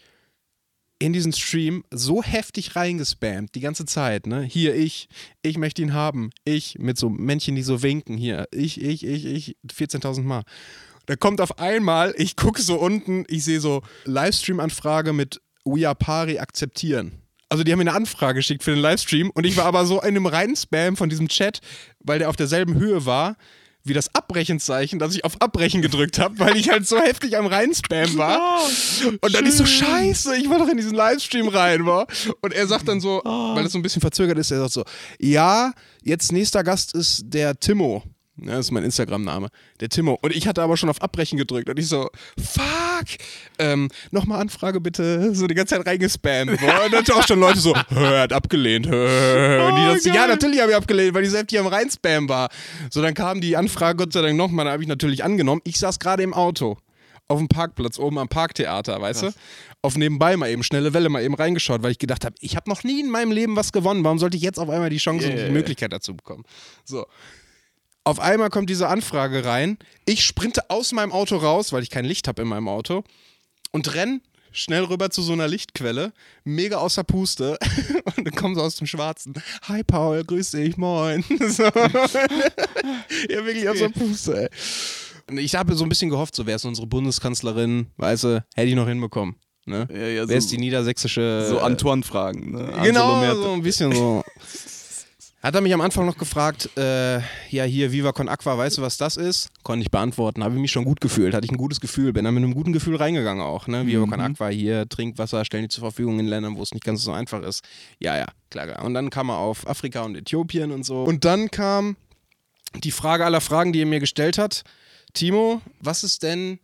[0.99, 4.43] in diesen Stream so heftig reingespammt, die ganze Zeit, ne?
[4.43, 5.09] Hier, ich,
[5.41, 6.29] ich möchte ihn haben.
[6.45, 8.47] Ich, mit so Männchen, die so winken, hier.
[8.51, 10.43] Ich, ich, ich, ich, 14.000 Mal.
[11.05, 15.95] Da kommt auf einmal, ich gucke so unten, ich sehe so Livestream-Anfrage mit We are
[15.95, 17.21] Pari akzeptieren.
[17.49, 20.01] Also die haben mir eine Anfrage geschickt für den Livestream und ich war aber so
[20.01, 21.61] in einem reinen Spam von diesem Chat,
[21.99, 23.37] weil der auf derselben Höhe war
[23.85, 27.45] wie das Abbrechenzeichen, dass ich auf Abbrechen gedrückt habe, weil ich halt so heftig am
[27.45, 28.39] Reinspam war.
[29.21, 32.07] Und dann ist so scheiße, ich war doch in diesen Livestream rein, war.
[32.41, 34.83] Und er sagt dann so, weil das so ein bisschen verzögert ist, er sagt so,
[35.19, 38.03] ja, jetzt nächster Gast ist der Timo.
[38.37, 39.47] Ja, das ist mein Instagram-Name.
[39.79, 40.17] Der Timo.
[40.21, 41.69] Und ich hatte aber schon auf Abbrechen gedrückt.
[41.69, 43.05] Und ich so, fuck.
[43.59, 45.33] Ähm, Nochmal Anfrage bitte.
[45.33, 46.59] So die ganze Zeit reingespammt.
[46.59, 46.85] Boah.
[46.85, 48.87] Und dann auch schon Leute so, hört, abgelehnt.
[48.87, 49.67] Hör.
[49.67, 52.27] Und die Oh, das, ja, natürlich habe ich abgelehnt, weil die so heftig am Reinspam
[52.27, 52.49] war.
[52.91, 54.65] So, dann kam die Anfrage Gott sei Dank nochmal.
[54.65, 55.61] Da habe ich natürlich angenommen.
[55.63, 56.77] Ich saß gerade im Auto.
[57.27, 59.33] Auf dem Parkplatz oben am Parktheater, weißt du?
[59.81, 62.69] Auf nebenbei mal eben, schnelle Welle mal eben reingeschaut, weil ich gedacht habe, ich habe
[62.69, 64.03] noch nie in meinem Leben was gewonnen.
[64.03, 65.51] Warum sollte ich jetzt auf einmal die Chance Ja, und die.
[65.51, 66.43] Möglichkeit dazu bekommen?
[66.83, 67.05] So.
[68.07, 69.79] Auf einmal kommt diese Anfrage rein.
[70.05, 73.03] Ich sprinte aus meinem Auto raus, weil ich kein Licht habe in meinem Auto
[73.71, 76.13] und renn schnell rüber zu so einer Lichtquelle,
[76.43, 77.57] mega außer Puste
[78.15, 79.33] und dann kommen sie aus dem Schwarzen.
[79.63, 81.23] Hi Paul, grüß dich, moin.
[81.49, 81.63] So.
[81.63, 81.71] ja,
[83.43, 84.49] wirklich außer Puste, ey.
[85.27, 88.67] Und ich habe so ein bisschen gehofft, so wäre es unsere Bundeskanzlerin, weißt du, hätte
[88.69, 89.35] ich noch hinbekommen.
[89.65, 89.87] Ne?
[89.91, 91.47] Ja, ja, Wer so- ist die niedersächsische.
[91.49, 92.51] So Antoine-Fragen.
[92.51, 92.71] Ne?
[92.83, 94.23] Genau, so ein bisschen so.
[95.45, 97.17] Hat er mich am Anfang noch gefragt, äh,
[97.51, 99.51] ja hier, Viva Con Aqua, weißt du, was das ist?
[99.61, 102.25] Konnte ich beantworten, habe ich mich schon gut gefühlt, hatte ich ein gutes Gefühl, bin
[102.25, 103.85] dann mit einem guten Gefühl reingegangen auch, ne?
[103.85, 107.03] Viva Con Aqua, hier, Trinkwasser, stellen die zur Verfügung in Ländern, wo es nicht ganz
[107.03, 107.63] so einfach ist.
[107.99, 108.83] Ja, ja, klar, klar.
[108.83, 111.03] Und dann kam er auf Afrika und Äthiopien und so.
[111.03, 111.95] Und dann kam
[112.83, 114.63] die Frage aller Fragen, die er mir gestellt hat.
[115.13, 116.57] Timo, was ist denn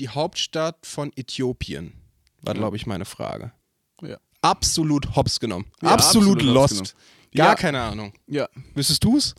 [0.00, 1.92] die Hauptstadt von Äthiopien?
[2.42, 3.52] War, glaube ich, meine Frage.
[4.02, 4.16] Ja.
[4.42, 5.66] Absolut hops genommen.
[5.80, 6.96] Ja, absolut, absolut lost.
[7.34, 7.54] Gar Ja.
[7.54, 8.12] keine Ahnung.
[8.26, 8.48] Ja.
[8.74, 9.34] Wüsstest du's?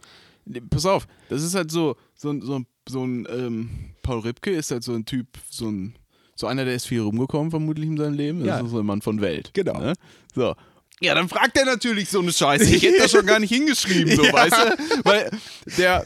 [0.45, 3.69] Nee, Pass auf, das ist halt so, so, ein- so, so ein, ähm,
[4.01, 5.95] Paul Ripke ist halt so ein Typ, so ein,
[6.35, 8.39] so einer, der ist viel rumgekommen, vermutlich in seinem Leben.
[8.39, 8.65] Das Ja.
[8.65, 9.51] ist so ein Mann von Welt.
[9.53, 9.79] Genau.
[9.79, 9.93] Ne?
[10.33, 10.55] So.
[10.99, 12.63] Ja, dann fragt er natürlich so eine Scheiße.
[12.75, 14.33] Ich hätte das schon gar nicht hingeschrieben, so, Ja.
[14.33, 15.05] weißt du?
[15.05, 15.29] Weil
[15.77, 16.05] der,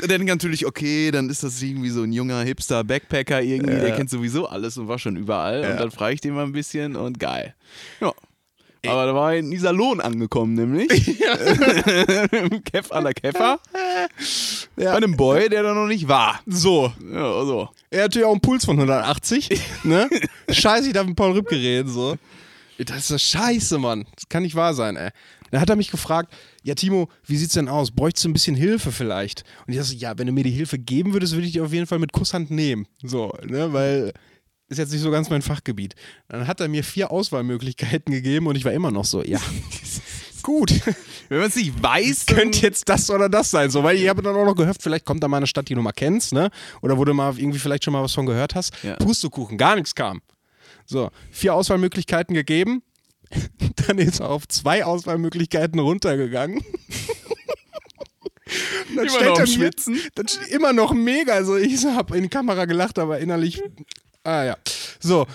[0.00, 4.10] der denkt natürlich, okay, dann ist das irgendwie so ein junger Hipster-Backpacker irgendwie, der kennt
[4.10, 5.60] sowieso alles und war schon überall.
[5.70, 7.54] Und dann frage ich den mal ein bisschen und geil.
[8.00, 8.12] Ja.
[8.86, 10.88] Aber da war in Iserlohn angekommen, nämlich.
[10.88, 13.60] Kev à la Keffer.
[14.76, 16.40] Bei einem Boy, der da noch nicht war.
[16.46, 16.92] So.
[17.12, 17.68] Ja, so.
[17.90, 19.50] Er hat natürlich auch einen Puls von 180.
[19.84, 20.08] ne?
[20.48, 22.16] Scheiße, ich darf mit Paul Rübke reden, so.
[22.78, 24.06] Das ist das Scheiße, Mann.
[24.14, 25.10] Das kann nicht wahr sein, ey.
[25.50, 27.90] Dann hat er mich gefragt, ja Timo, wie sieht's denn aus?
[27.90, 29.44] Bräuchtest du ein bisschen Hilfe vielleicht?
[29.66, 31.72] Und ich dachte, ja, wenn du mir die Hilfe geben würdest, würde ich die auf
[31.72, 32.86] jeden Fall mit Kusshand nehmen.
[33.02, 34.12] So, ne, weil
[34.70, 35.94] ist jetzt nicht so ganz mein Fachgebiet.
[36.28, 39.38] Dann hat er mir vier Auswahlmöglichkeiten gegeben und ich war immer noch so, ja,
[40.42, 40.72] gut.
[41.28, 44.22] Wenn man es nicht weiß, könnte jetzt das oder das sein, so, weil ich habe
[44.22, 46.50] dann auch noch gehört, vielleicht kommt da mal eine Stadt, die du mal kennst, ne?
[46.82, 48.72] Oder wo du mal irgendwie vielleicht schon mal was von gehört hast.
[48.82, 48.96] Ja.
[48.96, 50.22] Pustekuchen, gar nichts kam.
[50.86, 52.82] So, vier Auswahlmöglichkeiten gegeben.
[53.86, 56.64] Dann ist er auf zwei Auswahlmöglichkeiten runtergegangen.
[58.96, 60.00] Dann Immer stellt noch er mir- Schwitzen.
[60.16, 61.34] Dann steht immer noch mega.
[61.34, 63.62] Also ich habe in die Kamera gelacht, aber innerlich.
[64.24, 64.56] Ah ja.
[64.98, 65.26] So,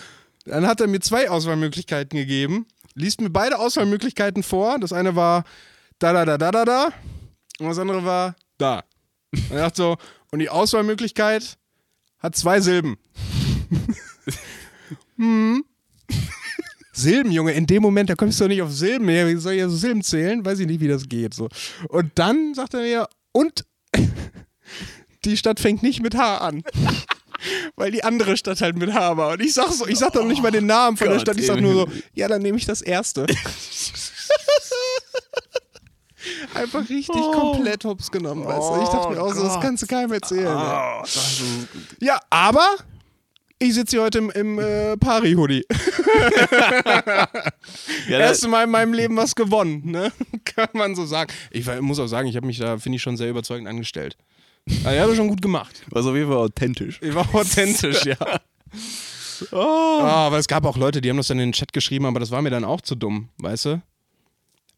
[0.46, 2.68] dann hat er mir zwei Auswahlmöglichkeiten gegeben.
[2.94, 4.80] Liest mir beide Auswahlmöglichkeiten vor.
[4.80, 5.44] Das eine war
[6.00, 6.90] da da da da da da
[7.60, 8.84] und das andere war da.
[9.32, 9.98] Und er dachte so,
[10.32, 11.58] und die Auswahlmöglichkeit
[12.20, 12.98] hat zwei Silben.
[15.18, 15.64] hm.
[16.92, 19.28] Silben, Junge, in dem Moment, da kommst du doch nicht auf Silben mehr.
[19.28, 20.46] Wie soll ich so Silben zählen?
[20.46, 21.34] Weiß ich nicht, wie das geht.
[21.34, 21.50] So.
[21.90, 23.66] Und dann sagt er mir, und
[25.26, 26.64] die Stadt fängt nicht mit H an.
[27.76, 29.34] Weil die andere Stadt halt mit H war.
[29.34, 31.38] Und ich sag so, ich sag doch nicht mal den Namen von der Gott Stadt,
[31.38, 33.26] ich sag nur so, ja, dann nehme ich das erste.
[36.56, 37.32] Einfach richtig Oh.
[37.32, 38.82] komplett hops genommen, weißt du?
[38.84, 39.62] Ich dachte mir auch so, das Gott.
[39.62, 40.48] kannst du keinem erzählen.
[40.48, 40.54] ey.
[40.54, 41.04] Ah,
[42.00, 42.68] Ja, aber
[43.60, 45.66] ich sitze hier heute im, im äh, Pari-Hoodie.
[46.90, 47.28] ja,
[48.10, 50.12] das, Erste Mal in meinem Leben was gewonnen, ne?
[50.46, 51.32] Kann man so sagen.
[51.52, 54.18] Ich muss auch sagen, ich habe mich da, finde ich, schon sehr überzeugend angestellt.
[54.68, 55.84] Also, ich habe schon gut gemacht.
[55.90, 57.00] war auf jeden Fall authentisch.
[57.02, 58.18] Ich war authentisch, ja.
[59.52, 60.00] Oh.
[60.02, 62.20] Ah, aber es gab auch Leute, die haben das dann in den Chat geschrieben, aber
[62.20, 63.82] das war mir dann auch zu dumm, weißt du?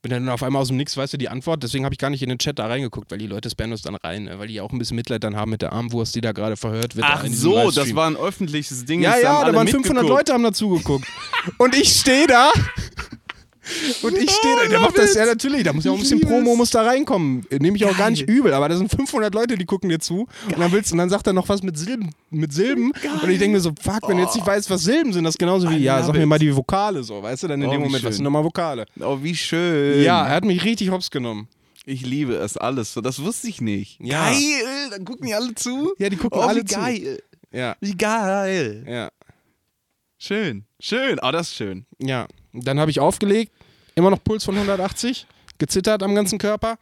[0.01, 2.09] Bin dann auf einmal aus dem Nix, weißt du, die Antwort, deswegen habe ich gar
[2.09, 4.39] nicht in den Chat da reingeguckt, weil die Leute spammen das dann rein, ne?
[4.39, 6.95] weil die auch ein bisschen Mitleid dann haben mit der Armwurst, die da gerade verhört
[6.95, 7.05] wird.
[7.07, 9.01] Ach in diesem so, das war ein öffentliches Ding.
[9.01, 10.19] Ja, das ja, haben da alle waren 500 mitgeguckt.
[10.19, 11.07] Leute haben dazu geguckt.
[11.57, 12.51] Und ich stehe da.
[14.01, 14.67] Und ich stehe da.
[14.69, 15.63] Der macht das ja natürlich.
[15.63, 17.45] Da muss ja auch ein bisschen Promo muss da reinkommen.
[17.51, 18.35] Nehme ich auch gar nicht Geil.
[18.37, 18.53] übel.
[18.53, 20.27] Aber da sind 500 Leute, die gucken dir zu.
[20.45, 22.11] Und dann willst und dann sagt er noch was mit Silben.
[22.29, 22.91] Mit Silben.
[23.23, 25.35] Und ich denke mir so, fuck, wenn du jetzt nicht weißt, was Silben sind, das
[25.35, 27.47] ist genauso wie, I ja, sag mir mal die Vokale so, weißt du?
[27.47, 28.85] Dann in Oh, dem Moment, was sind nochmal Vokale?
[28.99, 30.01] Oh, wie schön.
[30.03, 31.47] Ja, er hat mich richtig hops genommen.
[31.85, 32.93] Ich liebe es alles.
[32.93, 33.99] So, Das wusste ich nicht.
[34.01, 34.29] Ja.
[34.29, 35.93] Geil, dann gucken die alle zu.
[35.97, 36.75] Ja, die gucken oh, alle wie zu.
[36.79, 37.23] geil.
[37.51, 38.85] Ja, Wie geil.
[38.87, 39.09] ja.
[40.17, 40.65] Schön.
[40.79, 41.19] Schön.
[41.21, 41.85] Oh, das ist schön.
[41.99, 43.51] Ja, dann habe ich aufgelegt,
[43.95, 46.77] immer noch Puls von 180, gezittert am ganzen Körper.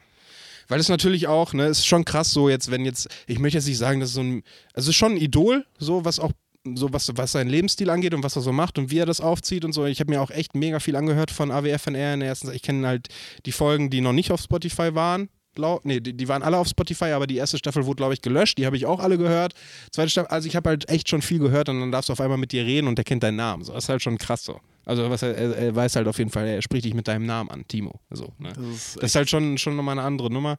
[0.68, 3.68] Weil es natürlich auch, ne, ist schon krass so jetzt, wenn jetzt, ich möchte jetzt
[3.68, 6.32] nicht sagen, dass es so ein, also ist schon ein Idol, so was auch,
[6.74, 9.22] so was, was seinen Lebensstil angeht und was er so macht und wie er das
[9.22, 9.86] aufzieht und so.
[9.86, 12.88] Ich habe mir auch echt mega viel angehört von AWFNR in der ersten, ich kenne
[12.88, 13.10] halt
[13.46, 15.30] die Folgen, die noch nicht auf Spotify waren.
[15.56, 18.22] Glaub, nee, die, die waren alle auf Spotify, aber die erste Staffel wurde, glaube ich,
[18.22, 18.58] gelöscht.
[18.58, 19.54] Die habe ich auch alle gehört.
[19.92, 22.22] Zweite Staffel, also ich habe halt echt schon viel gehört und dann darfst du auf
[22.22, 23.64] einmal mit dir reden und der kennt deinen Namen.
[23.64, 24.60] So, das ist halt schon krass so.
[24.86, 27.50] Also was er, er, weiß halt auf jeden Fall, er spricht dich mit deinem Namen
[27.50, 28.00] an, Timo.
[28.12, 28.54] So, ne?
[28.56, 30.58] Das ist Das ist halt schon, schon nochmal eine andere Nummer.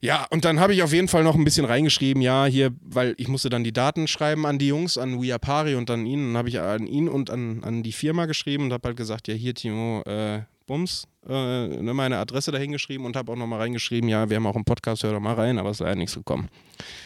[0.00, 3.14] Ja, und dann habe ich auf jeden Fall noch ein bisschen reingeschrieben, ja, hier, weil
[3.18, 6.28] ich musste dann die Daten schreiben an die Jungs, an Wiapari und an ihn.
[6.28, 9.26] Dann habe ich an ihn und an, an die Firma geschrieben und habe halt gesagt,
[9.26, 13.58] ja, hier, Timo, äh, Bums, äh, ne, meine Adresse dahin geschrieben und habe auch nochmal
[13.58, 15.96] reingeschrieben, ja, wir haben auch einen Podcast, hör doch mal rein, aber es ist leider
[15.96, 16.48] nichts gekommen.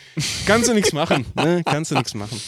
[0.47, 1.63] Kannst du nichts machen, ne?
[1.65, 2.39] Kannst du nichts machen.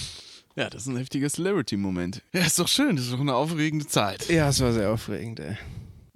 [0.57, 2.23] Ja, das ist ein heftiger Celebrity-Moment.
[2.33, 2.97] Ja, ist doch schön.
[2.97, 4.29] Das ist doch eine aufregende Zeit.
[4.29, 5.57] Ja, es war sehr aufregend, ey.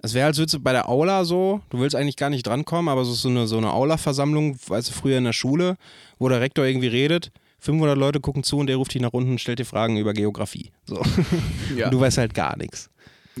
[0.01, 2.87] Es wäre, als würdest du bei der Aula so, du willst eigentlich gar nicht drankommen,
[2.87, 5.75] aber es ist so eine, so eine Aula-Versammlung, weißt du, früher in der Schule,
[6.19, 9.31] wo der Rektor irgendwie redet, 500 Leute gucken zu und der ruft dich nach unten
[9.31, 10.71] und stellt dir Fragen über Geografie.
[10.85, 11.01] So.
[11.75, 12.89] Ja, Und du weißt halt gar nichts.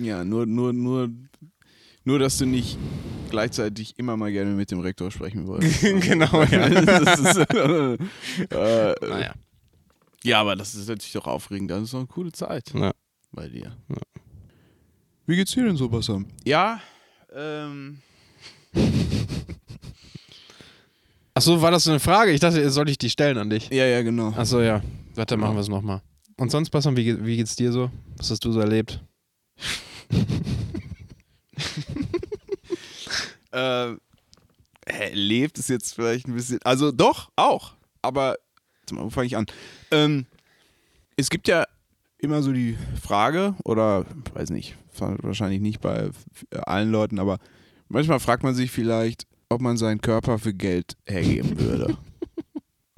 [0.05, 1.09] Ja nur, nur, nur,
[2.03, 2.77] nur, dass du nicht
[3.29, 5.81] gleichzeitig immer mal gerne mit dem Rektor sprechen wolltest.
[6.01, 6.69] genau, ja.
[6.81, 7.93] das ist, äh,
[8.51, 9.33] äh, Naja.
[10.23, 11.71] Ja, aber das ist natürlich doch aufregend.
[11.71, 12.91] Das ist doch eine coole Zeit Ja.
[13.31, 13.75] bei dir.
[13.89, 13.95] Ja.
[15.27, 16.25] Wie geht's dir denn so, Bassam?
[16.43, 16.81] Ja,
[17.33, 17.99] ähm.
[21.33, 22.31] Achso, war das so eine Frage?
[22.31, 23.69] Ich dachte, sollte ich die stellen an dich.
[23.69, 24.29] Ja, ja, genau.
[24.35, 24.81] Achso, ja.
[25.15, 26.01] Warte, machen wir es nochmal.
[26.37, 27.91] Und sonst, Bassan, wie, wie geht's dir so?
[28.17, 29.01] Was hast du so erlebt?
[33.51, 33.95] Äh,
[34.87, 36.59] hä, lebt ist jetzt vielleicht ein bisschen.
[36.63, 37.73] Also doch, auch.
[38.01, 38.37] Aber
[38.91, 39.45] wo fange ich an?
[39.91, 40.25] Ähm,
[41.15, 41.65] es gibt ja
[42.17, 46.09] immer so die Frage, oder weiß nicht, wahrscheinlich nicht bei
[46.51, 47.39] allen Leuten, aber
[47.87, 51.97] manchmal fragt man sich vielleicht, ob man seinen Körper für Geld hergeben würde.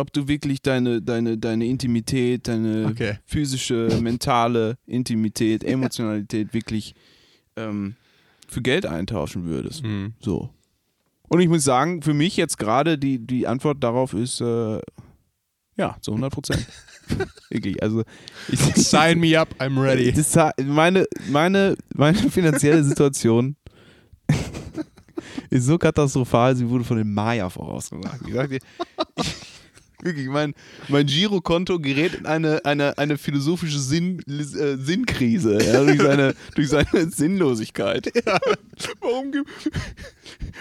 [0.02, 3.20] ob du wirklich deine, deine, deine Intimität, deine Okay.
[3.26, 6.94] physische, mentale Intimität, Emotionalität wirklich
[7.56, 7.96] ähm,
[8.48, 9.84] für Geld eintauschen würdest.
[9.84, 10.14] Mhm.
[10.20, 10.50] So.
[11.30, 14.80] Und ich muss sagen, für mich jetzt gerade die, die Antwort darauf ist äh,
[15.78, 16.68] ja, zu 100 Prozent.
[17.50, 18.04] Wirklich, also
[18.50, 20.12] ich, Sign me up, I'm ready.
[20.12, 23.56] Das, meine, meine, meine finanzielle Situation
[25.50, 28.28] ist so katastrophal, sie wurde von den Maya vorausgesagt.
[28.28, 28.60] Ich sag dir,
[30.04, 30.54] wirklich, mein,
[30.88, 36.70] mein Girokonto gerät in eine, eine, eine philosophische Sinn, äh, Sinnkrise ja, durch, seine, durch
[36.70, 38.12] seine Sinnlosigkeit.
[39.00, 39.50] Warum gibt.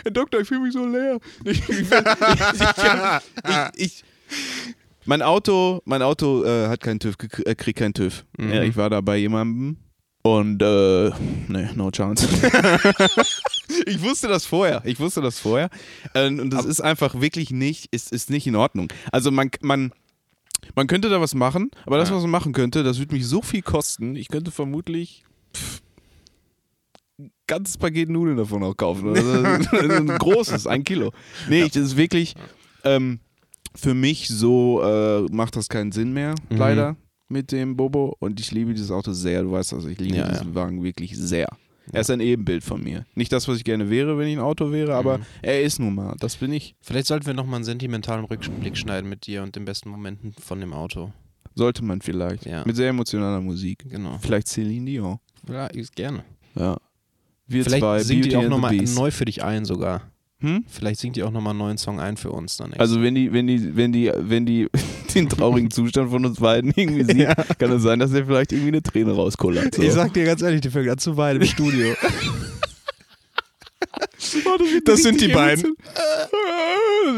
[0.02, 1.18] Herr Doktor, ich fühle mich so leer.
[1.44, 1.86] Ich, ich,
[3.76, 4.04] ich,
[5.06, 8.24] mein Auto, mein Auto äh, hat keinen TÜV, äh, kriegt keinen TÜV.
[8.38, 8.52] Mhm.
[8.52, 9.78] Ja, ich war da bei jemandem
[10.22, 11.10] und äh,
[11.48, 12.28] ne, no chance.
[13.86, 14.82] ich wusste das vorher.
[14.84, 15.70] Ich wusste das vorher.
[16.14, 18.92] Äh, und das ist einfach wirklich nicht, ist, ist nicht in Ordnung.
[19.12, 19.92] Also man, man,
[20.74, 22.16] man könnte da was machen, aber das, Ja.
[22.16, 24.16] was man machen könnte, das würde mich so viel kosten.
[24.16, 25.24] Ich könnte vermutlich
[25.56, 25.80] pff,
[27.18, 29.08] ein ganzes Paket Nudeln davon auch kaufen.
[29.14, 29.32] Also,
[29.78, 31.12] ein großes, ein Kilo.
[31.48, 32.34] Nee, ich, das ist wirklich
[32.84, 33.20] ähm,
[33.74, 36.56] für mich so äh, macht das keinen Sinn mehr, Mhm.
[36.56, 36.96] leider,
[37.28, 38.16] mit dem Bobo.
[38.18, 39.42] Und ich liebe dieses Auto sehr.
[39.42, 41.48] Du weißt also, ich liebe Ja, diesen Wagen wirklich sehr.
[41.92, 43.04] Er ist ein Ebenbild von mir.
[43.14, 45.22] Nicht das, was ich gerne wäre, wenn ich ein Auto wäre, aber Mhm.
[45.42, 46.14] er ist nun mal.
[46.20, 46.74] Das bin ich.
[46.80, 50.60] Vielleicht sollten wir nochmal einen sentimentalen Rückblick schneiden mit dir und den besten Momenten von
[50.60, 51.12] dem Auto.
[51.54, 52.46] Sollte man vielleicht.
[52.46, 52.64] Ja.
[52.64, 53.84] Mit sehr emotionaler Musik.
[53.88, 54.18] Genau.
[54.22, 55.18] Vielleicht Celine Dion.
[55.48, 56.24] Ja, ich- gerne.
[56.54, 56.76] Ja.
[57.46, 60.02] Wir Vielleicht zwei, singt die Beauty auch and the nochmal neu für dich ein sogar.
[60.40, 60.64] Hm?
[60.68, 62.72] Vielleicht singt die auch nochmal einen neuen Song ein für uns dann.
[62.74, 64.68] Also wenn die, wenn die, wenn die, wenn die
[65.14, 67.34] den traurigen Zustand von uns beiden irgendwie sieht, Ja.
[67.34, 69.74] kann es sein, dass er vielleicht irgendwie eine Träne rauskullert.
[69.74, 69.82] So.
[69.82, 71.94] ich sag dir ganz ehrlich, die fängt an zu weinen im Studio.
[74.44, 75.74] Oh, wird Das sind die beiden.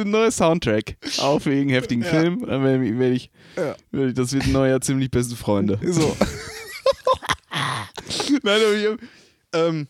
[0.01, 0.97] Ein neuer Soundtrack.
[1.19, 2.09] Auch für irgendeinen heftigen Ja.
[2.09, 2.47] Film.
[2.47, 3.75] Dann werde ich, werd ich, Ja.
[3.91, 5.79] werd ich, das wird ein neuer ziemlich beste Freunde.
[5.85, 6.17] so.
[8.43, 8.99] Nein, aber ich hab,
[9.55, 9.89] ähm,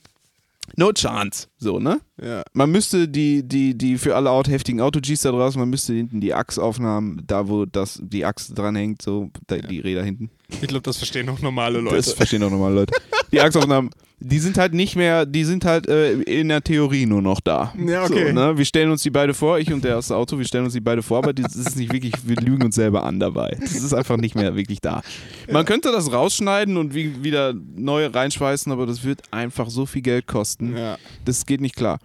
[0.77, 1.49] no chance.
[1.59, 2.01] So, ne?
[2.21, 2.43] Ja.
[2.53, 6.21] Man müsste die, die, die für alle Auto, heftigen Auto-Gs da draußen, man müsste hinten
[6.21, 10.31] die Achsaufnahmen, da wo das, die Achse dran hängt, so, da, die Räder hinten.
[10.61, 12.95] Ich glaube, das verstehen auch normale Das verstehen auch normale Leute.
[13.33, 13.91] Die Achsaufnahmen,
[14.25, 17.75] die sind halt nicht mehr, die sind halt äh, in der Theorie nur noch da.
[17.85, 18.29] Ja, okay.
[18.29, 18.57] So, ne?
[18.57, 20.75] Wir stellen uns die beide vor, ich und der aus dem Auto, wir stellen uns
[20.75, 23.57] die beide vor, aber das ist nicht wirklich, wir lügen uns selber an dabei.
[23.61, 25.03] Das ist einfach nicht mehr wirklich da.
[25.51, 30.03] Man könnte das rausschneiden und wie, wieder neu reinschweißen, aber das wird einfach so viel
[30.03, 30.77] Geld kosten.
[30.77, 30.99] Ja.
[31.25, 31.99] Das geht nicht klar.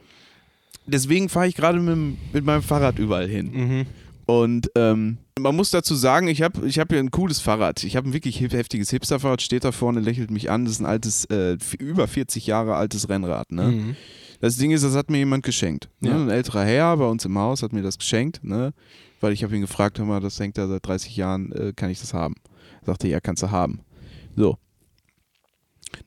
[0.88, 3.52] Deswegen fahre ich gerade mit, mit meinem Fahrrad überall hin.
[3.54, 3.86] Mhm.
[4.28, 7.84] Und ähm, man muss dazu sagen, ich habe ich hab hier ein cooles Fahrrad.
[7.86, 10.66] Ich habe ein wirklich heftiges Hipster-Fahrrad, steht da vorne, lächelt mich an.
[10.66, 13.52] Das ist ein altes, äh, über 40 Jahre altes Rennrad.
[13.54, 13.63] Ne?
[13.63, 13.96] Mhm.
[14.42, 15.90] Das Ding ist, das hat mir jemand geschenkt.
[16.02, 16.10] Ne?
[16.10, 16.16] Ja.
[16.18, 18.74] Ein älterer Herr bei uns im Haus hat mir das geschenkt, ne?
[19.22, 21.90] weil ich habe ihn gefragt, hör mal, das hängt da seit 30 Jahren, äh, kann
[21.90, 22.36] ich das haben?
[22.82, 23.80] Er sagte, ja, kannst du haben.
[24.36, 24.58] So.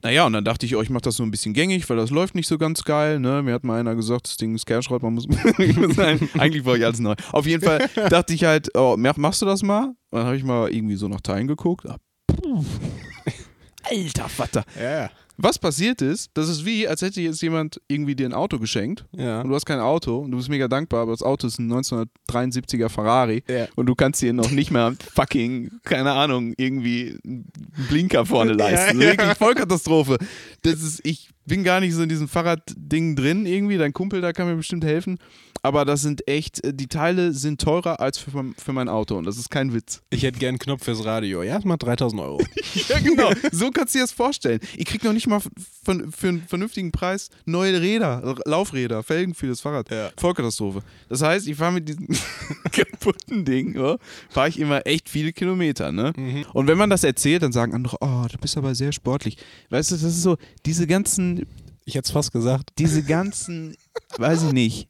[0.03, 2.11] Naja, und dann dachte ich, oh, ich mache das so ein bisschen gängig, weil das
[2.11, 3.21] läuft nicht so ganz geil.
[3.21, 3.43] Ne?
[3.43, 5.27] Mir hat mal einer gesagt, das Ding ist Cash-Schrott, man muss.
[6.39, 7.15] Eigentlich war ich alles neu.
[7.33, 9.89] Auf jeden Fall dachte ich halt, oh, mach- machst du das mal?
[10.11, 11.87] Und dann habe ich mal irgendwie so nach Teilen geguckt.
[11.87, 11.99] Ah.
[13.91, 14.65] Alter Vater.
[14.81, 15.11] Ja.
[15.43, 19.07] Was passiert ist, das ist wie, als hätte jetzt jemand irgendwie dir ein Auto geschenkt
[19.17, 19.41] Ja.
[19.41, 21.73] und du hast kein Auto und du bist mega dankbar, aber das Auto ist ein
[21.73, 23.67] 1973er Ferrari Ja.
[23.75, 27.51] und du kannst dir noch nicht mal fucking, keine Ahnung, irgendwie einen
[27.89, 29.01] Blinker vorne leisten.
[29.01, 29.13] Ja, ja.
[29.13, 30.19] Wirklich Vollkatastrophe.
[30.63, 34.33] Das ist, ich bin gar nicht so in diesem Fahrradding drin irgendwie, dein Kumpel da
[34.33, 35.19] kann mir bestimmt helfen,
[35.63, 39.17] aber das sind echt, äh, die Teile sind teurer als für mein, für mein Auto
[39.17, 40.03] und das ist kein Witz.
[40.11, 41.43] Ich hätte gern einen Knopf fürs Radio.
[41.43, 42.41] Ja, das macht 3000 Euro.
[42.89, 43.31] Ja, genau.
[43.53, 44.61] So kannst du dir das vorstellen.
[44.77, 45.41] Ich krieg noch nicht mal
[45.85, 49.91] von, für einen vernünftigen Preis neue Räder, Laufräder, Felgen für das Fahrrad.
[49.91, 50.11] Ja.
[50.17, 50.83] Vollkatastrophe.
[51.09, 52.09] Das heißt, ich fahre mit diesem
[52.73, 53.97] kaputten Ding, ja,
[54.29, 55.91] fahre ich immer echt viele Kilometer.
[55.93, 56.13] Ne?
[56.17, 56.45] Mhm.
[56.53, 59.37] Und wenn man das erzählt, dann sagen andere, oh, du bist aber sehr sportlich.
[59.71, 61.47] Weißt du, das ist so, diese ganzen,
[61.85, 62.71] Ich hätte es fast gesagt.
[62.79, 63.77] diese ganzen,
[64.19, 64.89] weiß ich nicht,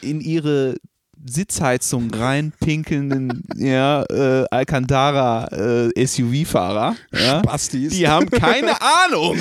[0.00, 0.76] in ihre
[1.24, 6.96] Sitzheizung reinpinkelnden ja, äh, Alcantara äh, SUV-Fahrer.
[7.12, 7.40] Ja?
[7.40, 7.92] Bastis.
[7.92, 9.36] Die haben keine Ahnung,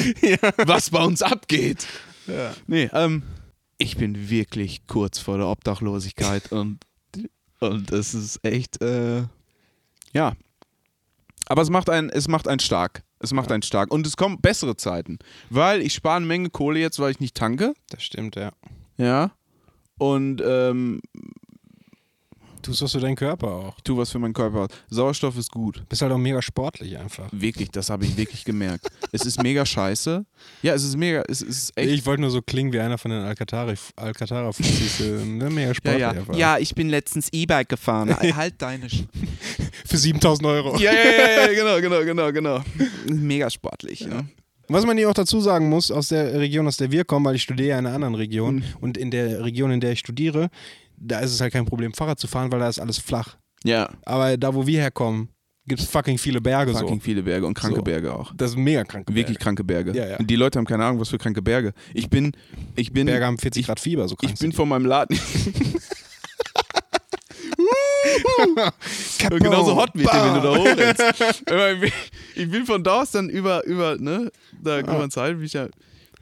[0.65, 1.87] was bei uns abgeht.
[2.27, 2.53] Ja.
[2.67, 3.23] Nee, ähm,
[3.77, 6.79] ich bin wirklich kurz vor der Obdachlosigkeit und,
[7.59, 9.23] und es ist echt, äh,
[10.13, 10.33] ja.
[11.49, 13.03] Aber es macht einen, es macht einen stark.
[13.19, 13.91] Es macht einen stark.
[13.91, 15.17] Und es kommen bessere Zeiten.
[15.49, 17.73] Weil ich spare eine Menge Kohle jetzt, weil ich nicht tanke.
[17.89, 18.51] Das stimmt, ja.
[18.97, 19.31] Ja.
[19.97, 21.01] Und ähm,
[22.67, 23.81] Tust was für deinen Körper auch.
[23.81, 24.67] tu was für meinen Körper.
[24.89, 25.87] Sauerstoff ist gut.
[25.87, 27.29] Bist halt auch mega sportlich einfach.
[27.31, 28.87] Wirklich, das habe ich wirklich gemerkt.
[29.13, 30.25] es ist mega scheiße.
[30.63, 31.89] Ja, es ist mega, es ist echt.
[31.89, 34.99] Ich wollte nur so klingen wie einer von den Alcatara-Fuzis.
[34.99, 36.09] äh, ne, mega ja, sportlich ja.
[36.11, 36.35] einfach.
[36.35, 38.13] ja, ich bin letztens E-Bike gefahren.
[38.35, 39.05] halt deine Sch
[39.85, 40.77] Für 7000 Euro.
[40.77, 42.63] Ja, ja, ja, ja, genau, genau, genau, genau.
[43.09, 44.01] Mega sportlich.
[44.01, 44.25] Ja.
[44.69, 47.35] Was man hier auch dazu sagen muss, aus der Region, aus der wir kommen, weil
[47.35, 48.63] ich studiere ja in einer anderen Region Mhm.
[48.81, 50.49] und in der Region, in der ich studiere,
[50.97, 53.37] da ist es halt kein Problem, Fahrrad zu fahren, weil da ist alles flach.
[53.63, 53.89] ja.
[54.05, 55.29] Aber da, wo wir herkommen,
[55.67, 57.03] gibt es fucking viele Berge Fucking so.
[57.03, 57.81] viele Berge und kranke So.
[57.83, 58.33] Berge auch.
[58.35, 59.05] Das ist mega krank.
[59.11, 59.91] Wirklich kranke Berge.
[59.93, 60.17] Ja, ja.
[60.17, 61.73] Und die Leute haben keine Ahnung, was für kranke Berge.
[61.93, 62.31] Ich bin,
[62.77, 65.19] ich bin, Berge haben 40 Grad Fieber, so krank ich bin sind von meinem Laden.
[69.29, 71.93] genauso hot wird der, wenn du da hochrennst.
[72.35, 75.53] Ich bin- von da aus dann über, über, ne, da kann man Zeit, wie ich
[75.53, 75.67] ja,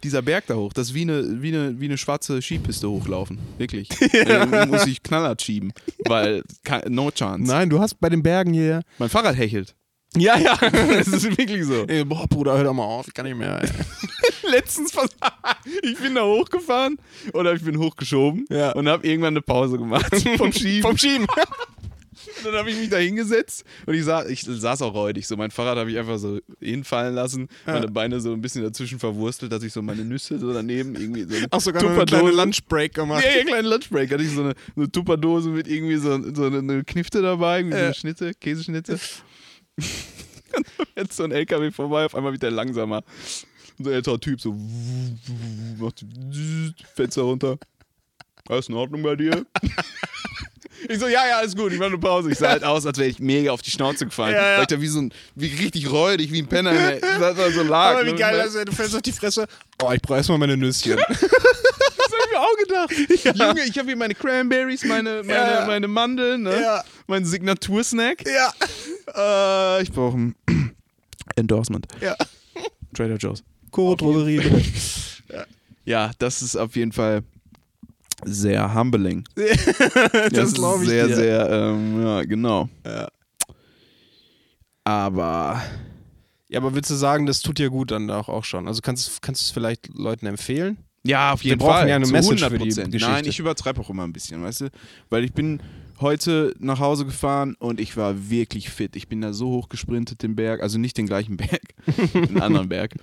[0.04, 3.38] dieser Berg da hoch, das ist wie eine, wie eine, wie eine schwarze Skipiste hochlaufen.
[3.58, 3.90] Wirklich.
[3.90, 5.74] Da muss ich knallhart schieben,
[6.06, 6.44] weil,
[6.88, 7.52] no chance.
[7.52, 8.82] Nein, du hast bei den Bergen hier.
[9.00, 9.76] Mein Fahrrad hechelt.
[10.18, 10.58] Ja, ja.
[10.70, 11.86] Das ist wirklich so.
[11.88, 13.62] Ey, boah, Bruder, hör doch mal auf, ich kann nicht mehr.
[14.50, 14.92] Letztens,
[15.82, 16.98] ich bin da hochgefahren
[17.34, 18.72] oder ich bin hochgeschoben Ja.
[18.74, 20.82] und habe irgendwann eine Pause gemacht vom Schieben.
[20.84, 21.26] Vom Schieben.
[22.44, 25.26] dann habe ich mich da hingesetzt und ich, sa ich saß auch räudig.
[25.28, 29.00] So mein Fahrrad habe ich einfach so hinfallen lassen, meine Beine so ein bisschen dazwischen
[29.00, 32.32] verwurstelt, dass ich so meine Nüsse so daneben irgendwie so eine Ach, sogar eine kleine
[32.32, 33.24] Lunchbreak gemacht.
[33.24, 34.12] Ja, ja, kleinen Lunchbreak.
[34.12, 37.76] Hatte ich so eine, eine Tupperdose mit irgendwie so, so eine, eine Knifte dabei, irgendwie
[37.78, 37.86] so Ja.
[37.88, 39.00] eine Schnitte, Käseschnitte.
[40.96, 43.04] Jetzt so ein LKW vorbei, auf einmal wird der langsamer.
[43.78, 44.54] Und so ein älterer Typ so
[45.78, 46.06] macht
[46.96, 47.58] Fenster runter.
[48.48, 49.46] Alles in Ordnung bei dir?
[50.88, 52.32] Ich so, ja, ja, alles gut, ich mach eine Pause.
[52.32, 54.36] Ich sah halt aus, als wäre ich mega auf die Schnauze gefallen.
[54.36, 54.56] Ja, ja.
[54.58, 57.64] Weil ich da wie so ein, wie richtig räudig, wie ein Penner in der, so
[57.64, 57.96] lag.
[57.96, 58.18] Aber wie ne?
[58.18, 59.48] geil, das also, du fällst auf die Fresse.
[59.82, 61.00] Oh, ich brauche erstmal meine Nüsschen.
[62.36, 63.36] Mir auch gedacht.
[63.40, 65.66] Junge, ich habe hier meine Cranberries, meine, meine, Ja.
[65.66, 66.60] meine Mandeln, ne?
[66.62, 66.84] Ja.
[67.08, 68.24] mein Signatursnack.
[68.28, 68.52] ja.
[69.78, 70.36] Äh, ich brauche ein
[71.36, 71.88] Endorsement.
[72.02, 72.16] Ja.
[72.94, 73.44] Trader Joe's.
[73.72, 74.42] Koro Drogerie.
[75.88, 77.22] Ja, das ist auf jeden Fall
[78.24, 79.24] sehr humbling.
[79.36, 81.16] das ist glaube ich sehr, dir.
[81.16, 82.70] sehr, ähm, ja, genau.
[82.84, 83.08] Ja.
[84.84, 85.62] Aber
[86.48, 88.68] ja, aber willst du sagen, das tut dir gut dann auch, auch schon?
[88.68, 90.78] Also kannst, kannst du es vielleicht Leuten empfehlen?
[91.06, 91.90] Ja, auf jeden brauchen Fall.
[91.90, 92.86] ja eine Message für die 100%.
[92.86, 93.00] Geschichte.
[93.00, 94.70] Nein, ich übertreibe auch immer ein bisschen, weißt du?
[95.10, 95.62] Weil ich bin
[96.00, 98.96] heute nach Hause gefahren und ich war wirklich fit.
[98.96, 101.62] Ich bin da so hoch gesprintet den Berg, also nicht den gleichen Berg,
[102.14, 102.96] einen anderen Berg.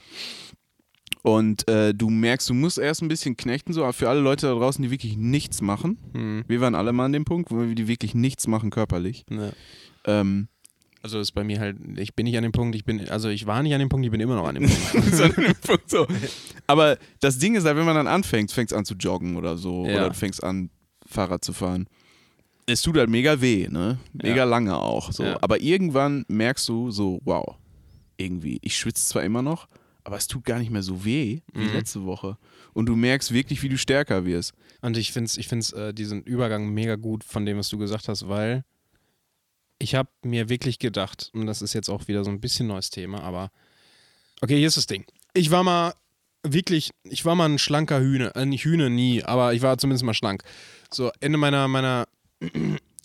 [1.22, 4.48] Und äh, du merkst, du musst erst ein bisschen knechten, so, aber für alle Leute
[4.48, 5.98] da draußen, die wirklich nichts machen.
[6.12, 6.44] Hm.
[6.48, 9.24] Wir waren alle mal an dem Punkt, wo wir die wirklich nichts machen körperlich.
[9.30, 9.52] Ne.
[10.04, 10.48] Ähm,
[11.02, 13.46] Also ist bei mir halt, ich bin nicht an dem Punkt, ich bin, also ich
[13.46, 14.94] war nicht an dem Punkt, ich bin immer noch an dem Punkt.
[15.20, 16.06] an dem Punkt so.
[16.68, 19.84] Aber das Ding ist halt, wenn man dann anfängt, fängst an zu joggen oder so,
[19.86, 19.96] Ja.
[19.96, 20.70] oder du fängst an,
[21.06, 21.86] Fahrrad zu fahren.
[22.66, 23.98] Es tut halt mega weh, ne?
[24.12, 24.44] Mega Ja.
[24.44, 25.10] lange auch.
[25.10, 25.24] So.
[25.24, 25.38] Ja.
[25.42, 27.56] Aber irgendwann merkst du so, wow,
[28.16, 29.66] irgendwie, ich schwitze zwar immer noch,
[30.04, 31.72] aber es tut gar nicht mehr so weh wie Mhm.
[31.72, 32.38] letzte Woche.
[32.72, 34.52] Und du merkst wirklich, wie du stärker wirst.
[34.80, 38.08] Und ich finde ich find's, äh, diesen Übergang mega gut von dem, was du gesagt
[38.08, 38.64] hast, weil
[39.82, 42.90] ich habe mir wirklich gedacht, und das ist jetzt auch wieder so ein bisschen neues
[42.90, 43.50] Thema, aber
[44.40, 45.04] okay, hier ist das Ding.
[45.34, 45.94] Ich war mal
[46.44, 50.04] wirklich, ich war mal ein schlanker Hühner, äh, nicht Hühner nie, aber ich war zumindest
[50.04, 50.44] mal schlank.
[50.92, 52.06] So Ende meiner meiner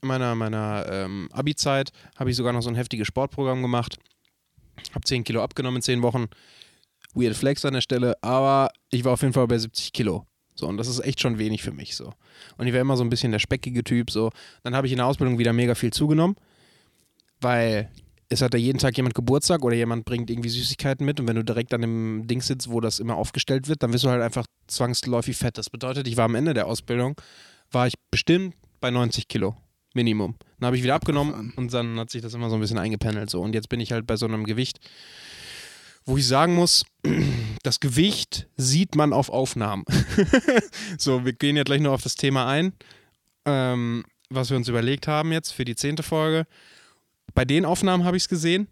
[0.04, 3.98] meiner meiner ähm, Abi-Zeit habe ich sogar noch so ein heftiges Sportprogramm gemacht,
[4.94, 6.28] habe 10 Kilo abgenommen in 10 Wochen.
[7.16, 10.28] Weird Flex an der Stelle, aber ich war auf jeden Fall bei 70 Kilo.
[10.54, 12.14] So, und das ist echt schon wenig für mich so.
[12.58, 14.32] Und ich war immer so ein bisschen der speckige Typ so.
[14.64, 16.36] Dann habe ich in der Ausbildung wieder mega viel zugenommen,
[17.42, 17.90] weil
[18.30, 21.36] es hat ja jeden Tag jemand Geburtstag oder jemand bringt irgendwie Süßigkeiten mit und wenn
[21.36, 24.22] du direkt an dem Ding sitzt, wo das immer aufgestellt wird, dann wirst du halt
[24.22, 25.58] einfach zwangsläufig fett.
[25.58, 27.16] Das bedeutet, ich war am Ende der Ausbildung,
[27.72, 29.56] war ich bestimmt bei 90 Kilo.
[29.94, 30.36] Minimum.
[30.60, 33.30] Dann habe ich wieder abgenommen und dann hat sich das immer so ein bisschen eingependelt
[33.30, 33.42] so.
[33.42, 34.80] Und jetzt bin ich halt bei so einem Gewicht,
[36.06, 36.86] wo ich sagen muss,
[37.64, 39.84] das Gewicht sieht man auf Aufnahmen.
[40.98, 42.74] so, wir gehen ja gleich noch auf das Thema ein,
[43.46, 46.46] ähm, was wir uns überlegt haben jetzt für die zehnte Folge.
[47.38, 48.68] Bei den Aufnahmen habe ich es gesehen.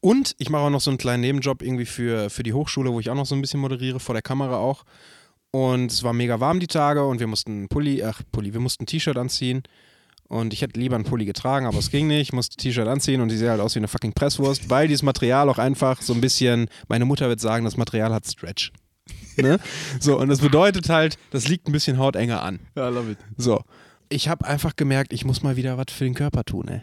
[0.00, 2.98] Und ich mache auch noch so einen kleinen Nebenjob irgendwie für, für die Hochschule, wo
[2.98, 4.84] ich auch noch so ein bisschen moderiere, vor der Kamera auch.
[5.50, 8.84] Und es war mega warm die Tage und wir mussten Pulli, ach Pulli, wir mussten
[8.84, 9.64] ein T-Shirt anziehen.
[10.28, 12.28] Und ich hätte lieber einen Pulli getragen, aber es ging nicht.
[12.28, 14.88] Ich musste ein T-Shirt anziehen und die sehe halt aus wie eine fucking Presswurst, weil
[14.88, 18.72] dieses Material auch einfach so ein bisschen, meine Mutter wird sagen, das Material hat Stretch.
[19.36, 19.58] Ne?
[20.00, 22.60] So, und das bedeutet halt, das liegt ein bisschen hautenger an.
[22.76, 23.18] Ja, love it.
[23.36, 23.62] So.
[24.08, 26.80] Ich habe einfach gemerkt, ich muss mal wieder was für den Körper tun, ey.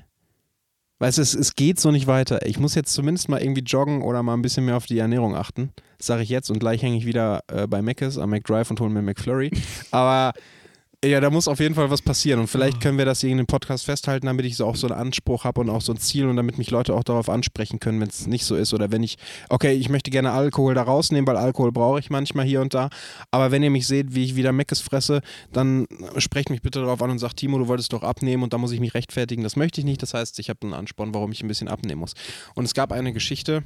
[0.99, 2.45] Weißt du, es, es geht so nicht weiter.
[2.45, 5.36] Ich muss jetzt zumindest mal irgendwie joggen oder mal ein bisschen mehr auf die Ernährung
[5.36, 5.71] achten.
[5.99, 8.79] Das sage ich jetzt und gleich hänge ich wieder äh, bei Mc's am McDrive und
[8.79, 9.51] hole mir McFlurry.
[9.91, 10.33] Aber
[11.05, 13.38] ja, da muss auf jeden Fall was passieren und vielleicht können wir das hier in
[13.38, 15.99] dem Podcast festhalten, damit ich so auch so einen Anspruch habe und auch so ein
[15.99, 18.91] Ziel und damit mich Leute auch darauf ansprechen können, wenn es nicht so ist oder
[18.91, 19.17] wenn ich,
[19.49, 22.89] okay, ich möchte gerne Alkohol da rausnehmen, weil Alkohol brauche ich manchmal hier und da,
[23.29, 25.21] aber wenn ihr mich seht, wie ich wieder Meckes fresse,
[25.53, 25.86] dann
[26.17, 28.71] sprecht mich bitte darauf an und sagt, Timo, du wolltest doch abnehmen und da muss
[28.71, 31.43] ich mich rechtfertigen, das möchte ich nicht, das heißt, ich habe einen Ansporn, warum ich
[31.43, 32.15] ein bisschen abnehmen muss.
[32.55, 33.63] Und es gab eine Geschichte,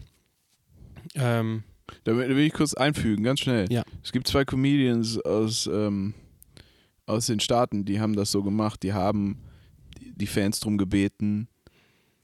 [1.15, 1.63] ähm,
[2.03, 3.71] Da will da will ich kurz einfügen, ganz schnell.
[3.71, 3.83] Ja.
[4.03, 6.13] Es gibt zwei Comedians aus, ähm,
[7.11, 8.81] aus den Staaten, die haben das so gemacht.
[8.83, 9.37] Die haben
[10.15, 11.47] die- Fans drum gebeten,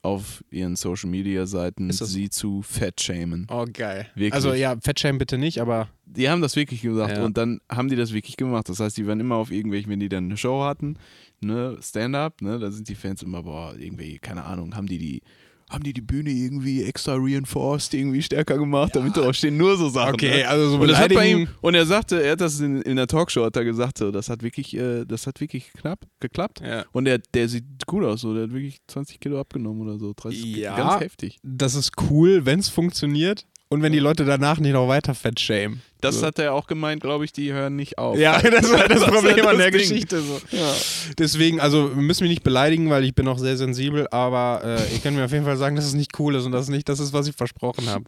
[0.04, 3.48] auf ihren Social Media Seiten sie zu fettshamen.
[3.50, 4.08] oh geil.
[4.16, 4.34] Wirklich.
[4.34, 7.26] Also ja, Fettshame bitte nicht, aber Die haben das wirklich gesagt Ja.
[7.26, 8.70] und dann haben die das wirklich gemacht.
[8.70, 10.98] Das heißt, die waren immer auf irgendwelchen, wenn die dann eine Show hatten,
[11.42, 15.22] ne, Stand-up, ne, da sind die Fans immer, boah, irgendwie, keine Ahnung, haben die die
[15.70, 19.90] haben die die Bühne irgendwie extra reinforced, irgendwie stärker gemacht, damit drauf stehen nur so
[19.90, 20.14] Sachen.
[20.14, 20.48] okay, ne?
[20.48, 22.96] also so Und, das hat bei ihm, und er sagte, er hat das in, in
[22.96, 26.62] der Talkshow, hat er gesagt, so, das hat wirklich, äh, das hat wirklich knapp geklappt.
[26.62, 26.86] Ja.
[26.94, 30.14] Und der, der sieht gut aus, so, der hat wirklich 20 Kilo abgenommen oder so,
[30.16, 30.78] 30, Ja.
[30.78, 31.38] ganz heftig.
[31.44, 35.82] Das ist cool, wenn es funktioniert und wenn die Leute danach nicht noch weiter Fettshamen.
[36.02, 36.28] Das so.
[36.28, 38.18] hat er auch gemeint, glaube ich, die hören nicht auf.
[38.18, 39.80] Ja, das war das Das Problem das an der Ding.
[39.82, 40.22] Geschichte.
[40.22, 40.40] So.
[40.52, 40.74] Ja.
[41.18, 44.94] Deswegen, also wir müssen mich nicht beleidigen, weil ich bin auch sehr sensibel, aber äh,
[44.94, 46.70] ihr könnt mir auf jeden Fall sagen, dass es nicht cool ist und dass es
[46.70, 48.06] nicht das ist, was ich versprochen habe.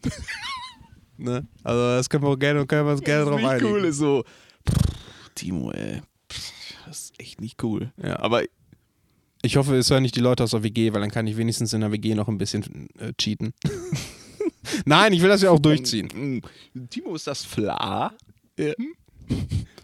[1.18, 1.46] ne?
[1.64, 3.72] Also das können wir auch gerne, können wir uns gerne das drauf ist nicht einigen.
[3.72, 4.24] cool ist so,
[4.68, 6.00] pff, Timo, ey,
[6.32, 6.52] pff,
[6.86, 7.92] das ist echt nicht cool.
[8.02, 8.18] Ja.
[8.20, 8.42] Aber
[9.42, 11.72] Ich hoffe, es hören nicht die Leute aus der WG, weil dann kann ich wenigstens
[11.72, 13.52] in der WG noch ein bisschen äh, cheaten.
[14.84, 16.42] Nein, ich will das ja auch durchziehen.
[16.74, 18.12] Mm, Timo, ist das Fla?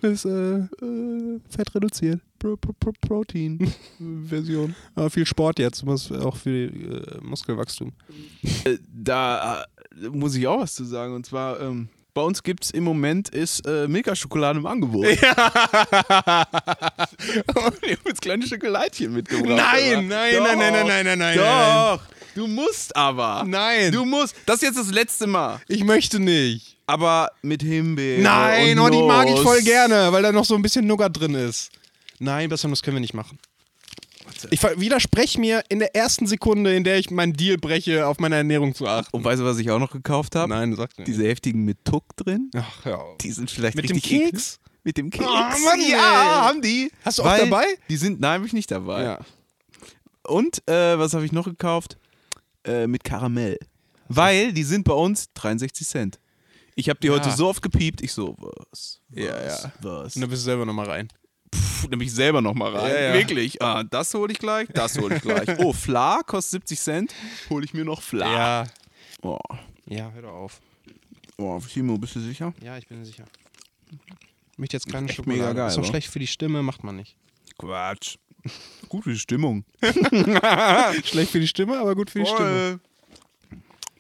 [0.00, 2.20] Das ist äh, äh, fett reduziert.
[2.38, 4.74] Pro Pro Pro Protein-Version.
[4.94, 7.92] Aber viel Sport jetzt, muss auch viel äh, Muskelwachstum.
[8.64, 9.64] Äh, da
[10.02, 11.14] äh, muss ich auch was zu sagen.
[11.14, 15.06] Und zwar, ähm, bei uns gibt es im Moment ist äh, Milka-Schokolade im Angebot.
[15.20, 15.36] Ja.
[17.54, 19.48] Und ich habe jetzt kleine Schokoladchen mitgebracht.
[19.48, 21.36] nein, nein, Doch, nein, nein, nein, nein, nein, nein.
[21.36, 22.00] Doch,
[22.34, 23.44] du musst aber.
[23.46, 23.92] Nein.
[23.92, 24.34] Du musst.
[24.46, 25.60] Das ist jetzt das letzte Mal.
[25.68, 26.78] Ich möchte nicht.
[26.86, 28.22] Aber mit Himbeere.
[28.22, 31.20] Nein, und oh, die mag ich voll gerne, weil da noch so ein bisschen Nougat
[31.20, 31.70] drin ist.
[32.18, 33.38] Nein, besser das können wir nicht machen.
[34.50, 38.18] Ich ver- widerspreche mir in der ersten Sekunde, in der ich meinen Deal breche, auf
[38.18, 39.14] meine Ernährung zu achten.
[39.16, 40.48] Und weißt du, was ich auch noch gekauft habe?
[40.50, 41.08] Nein, sag nicht.
[41.08, 42.50] Diese heftigen mit Tuck drin.
[42.56, 43.18] Ach, auf.
[43.18, 44.30] Die sind vielleicht Mit dem richtig eklig.
[44.32, 44.60] Keks?
[44.84, 45.24] Mit dem Keks.
[45.26, 46.90] Ah, Mann, ja, haben die.
[47.04, 47.66] Hast du auch Weil dabei?
[47.88, 49.02] Die sind, nein, habe ich nicht dabei.
[49.02, 49.18] Ja.
[50.26, 51.96] Und äh, was habe ich noch gekauft?
[52.64, 53.58] Äh, mit Karamell.
[54.08, 56.20] Weil die sind bei uns 63 Cent.
[56.74, 57.14] Ich habe die Ja.
[57.14, 58.52] heute so oft gepiept, ich so, was?
[58.70, 59.72] was Ja, ja.
[59.80, 60.14] Was?
[60.14, 61.08] Und dann bist du selber nochmal rein.
[61.80, 62.90] Puh, nehme ich selber nochmal rein.
[62.94, 63.14] Ja, ja.
[63.14, 63.60] Wirklich.
[63.62, 65.48] Ah, das hole ich gleich, das hole ich gleich.
[65.58, 67.14] Oh, Fla kostet 70 Cent.
[67.50, 68.32] Hole ich mir noch Fla.
[68.32, 68.66] Ja.
[69.22, 69.38] Oh,
[69.86, 70.60] Ja, hör doch auf.
[71.38, 72.52] oh Timo, bist du sicher?
[72.62, 73.24] Ja, ich bin sicher.
[74.52, 75.40] Ich möchte jetzt keine Echt Schokolade.
[75.40, 77.16] mega geil, ist doch schlecht für die Stimme, macht man nicht.
[77.58, 78.16] Quatsch.
[78.88, 79.64] Gut für die Stimmung.
[81.04, 82.78] schlecht für die Stimme, aber gut für die Stimme.
[82.78, 82.80] Voll.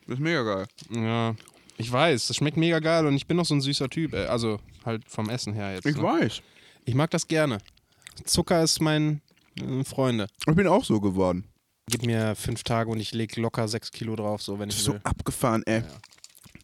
[0.06, 0.66] Das ist mega geil.
[0.90, 1.34] Ja.
[1.78, 4.14] Ich weiß, das schmeckt mega geil und ich bin noch so ein süßer Typ.
[4.14, 4.26] ey.
[4.26, 5.84] Also halt vom Essen her jetzt.
[5.86, 6.02] Ich ne?
[6.02, 6.40] weiß.
[6.86, 7.58] Ich mag das gerne.
[8.24, 9.20] Zucker ist mein
[9.60, 10.28] äh, Freunde.
[10.48, 11.44] Ich bin auch so geworden.
[11.90, 14.94] Gib mir fünf Tage und ich leg locker sechs Kilo drauf, so wenn ich so
[14.94, 15.00] will.
[15.04, 15.82] abgefahren, ey.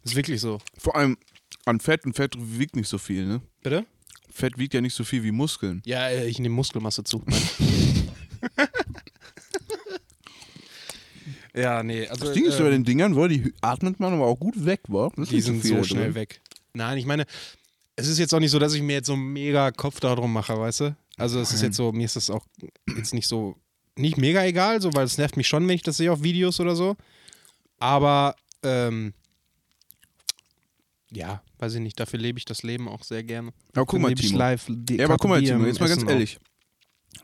[0.03, 0.59] Ist wirklich so.
[0.77, 1.17] Vor allem
[1.65, 3.41] an Fett und Fett wiegt nicht so viel, ne?
[3.61, 3.85] Bitte?
[4.31, 5.81] Fett wiegt ja nicht so viel wie Muskeln.
[5.85, 7.23] Ja, äh, ich nehme Muskelmasse zu.
[11.53, 12.07] ja, nee.
[12.07, 14.65] Also, Das Ding ist so bei den Dingern, wo die atmet man aber auch gut
[14.65, 15.09] weg, wa?
[15.15, 16.15] Das ist die nicht sind viel so da schnell drin.
[16.15, 16.41] weg.
[16.73, 17.25] Nein, ich meine,
[17.95, 20.57] es ist jetzt auch nicht so, dass ich mir jetzt so mega Kopf darum mache,
[20.57, 20.97] weißt du?
[21.17, 22.45] Also es ist jetzt so, mir ist das auch
[22.95, 23.55] jetzt nicht so,
[23.95, 26.59] nicht mega egal, so, weil es nervt mich schon, wenn ich das sehe auf Videos
[26.59, 26.95] oder so.
[27.79, 29.13] Aber, ähm,
[31.11, 33.53] ja, weiß ich nicht, dafür lebe ich das Leben auch sehr gerne.
[33.73, 34.37] Aber guck mal, Timo.
[34.37, 34.67] live.
[34.89, 36.13] Ja, aber guck mal, Timo, jetzt mal ganz Essen auch.
[36.13, 36.39] ehrlich.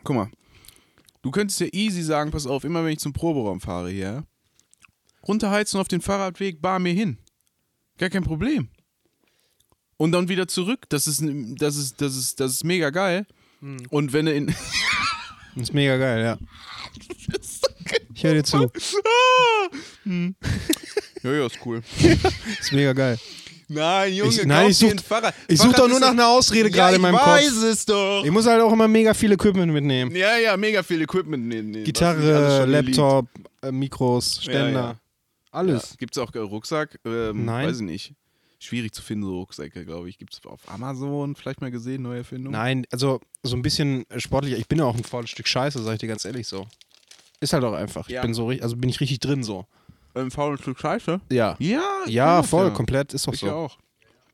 [0.04, 0.30] Guck mal.
[1.22, 4.26] Du könntest ja easy sagen, pass auf, immer wenn ich zum Proberaum fahre hier,
[5.28, 7.18] runterheizen auf den Fahrradweg, bar mir hin.
[7.98, 8.70] Gar kein Problem.
[10.00, 10.86] Und dann wieder zurück.
[10.90, 11.22] Das ist,
[11.60, 13.26] das ist, das ist, das ist mega geil.
[13.60, 13.78] Hm.
[13.90, 14.48] Und wenn du in.
[14.48, 14.56] Das
[15.64, 16.38] ist mega geil, ja.
[18.16, 18.70] Ich höre dir zu.
[21.24, 21.82] ja, ja, ist cool.
[22.02, 23.18] Das ist mega geil.
[23.68, 25.34] Nein, Junge, Ich- nein, ich dir such- ein Fahrrad.
[25.48, 27.30] Ich suche Fahrrad doch nur nach einer Ausrede ja, gerade in meinem ich Kopf.
[27.32, 28.24] weiß es doch.
[28.26, 30.16] Ich muss halt auch immer mega viel Equipment mitnehmen.
[30.16, 31.70] Ja, ja, mega viel Equipment nehmen.
[31.70, 32.66] was nicht alles Gitarre.
[32.66, 33.28] Laptop,
[33.62, 34.72] äh, Mikros, Ständer.
[34.72, 35.00] ja.
[35.52, 35.92] Alles.
[35.92, 35.96] Ja.
[35.98, 37.00] Gibt es auch Rucksack?
[37.06, 37.68] Ähm, Nein.
[37.68, 38.14] Weiß ich nicht.
[38.62, 40.18] Schwierig zu finden, so Rucksäcke, glaube ich.
[40.18, 42.52] Gibt es auf Amazon vielleicht mal gesehen, neue Erfindung?
[42.52, 44.58] Nein, also so ein bisschen sportlicher.
[44.58, 46.68] Ich bin ja auch ein faules Stück Scheiße, sag ich dir ganz ehrlich so.
[47.40, 48.10] Ist halt auch einfach.
[48.10, 48.18] Ja.
[48.20, 49.66] Ich bin so richtig, also bin ich richtig drin so.
[50.14, 51.22] Ein faules Stück Scheiße?
[51.32, 51.56] Ja.
[51.60, 52.74] Ja, Ja, voll, ja.
[52.74, 53.50] komplett, ist doch Ich so.
[53.52, 53.78] auch.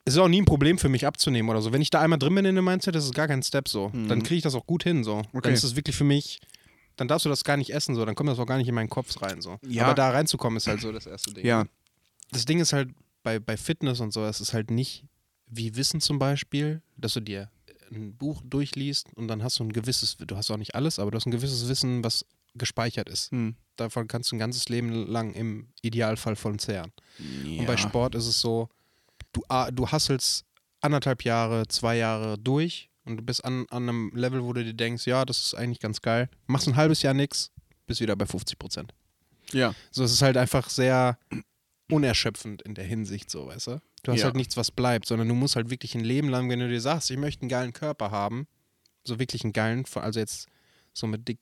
[0.06, 1.72] Es ist auch nie ein Problem für mich abzunehmen oder so.
[1.72, 3.90] Wenn ich da einmal drin bin in dem Mindset, das ist gar kein Step so.
[3.90, 4.08] Mhm.
[4.08, 5.18] Dann kriege ich das auch gut hin so.
[5.20, 5.40] Okay.
[5.44, 6.40] Dann ist es wirklich für mich,
[6.96, 8.06] dann darfst du das gar nicht essen so.
[8.06, 9.58] Dann kommt das auch gar nicht in meinen Kopf rein so.
[9.68, 9.86] Ja.
[9.86, 11.46] Aber da reinzukommen ist halt so das erste Ding.
[11.46, 11.66] Ja.
[12.32, 12.90] das Ding ist halt
[13.26, 15.04] bei, bei Fitness und so, es ist halt nicht
[15.48, 17.50] wie Wissen zum Beispiel, dass du dir
[17.92, 21.12] ein Buch durchliest und dann hast du ein gewisses, du hast auch nicht alles, aber
[21.12, 23.32] du hast ein gewisses Wissen, was gespeichert ist.
[23.32, 23.56] Hm.
[23.78, 26.92] Davon kannst du ein ganzes Leben lang im Idealfall von zehren.
[27.44, 27.60] ja.
[27.60, 28.70] Und bei Sport ist es so,
[29.34, 29.42] du,
[29.74, 30.46] du hasselst
[30.82, 34.74] anderthalb Jahre, zwei Jahre durch und du bist an, an einem Level, wo du dir
[34.74, 36.30] denkst, ja, das ist eigentlich ganz geil.
[36.46, 37.52] Machst ein halbes Jahr nix,
[37.88, 38.94] bist wieder bei 50 Prozent.
[39.52, 39.74] Ja.
[39.90, 41.18] So, es ist halt einfach sehr
[41.92, 43.82] unerschöpfend in der Hinsicht, so, weißt du?
[44.04, 44.26] Du hast Ja.
[44.26, 46.82] halt nichts, was bleibt, sondern du musst halt wirklich ein Leben lang, wenn du dir
[46.82, 48.48] sagst, ich möchte einen geilen Körper haben,
[49.04, 50.48] so wirklich einen geilen, also jetzt
[50.94, 51.40] so mit dick,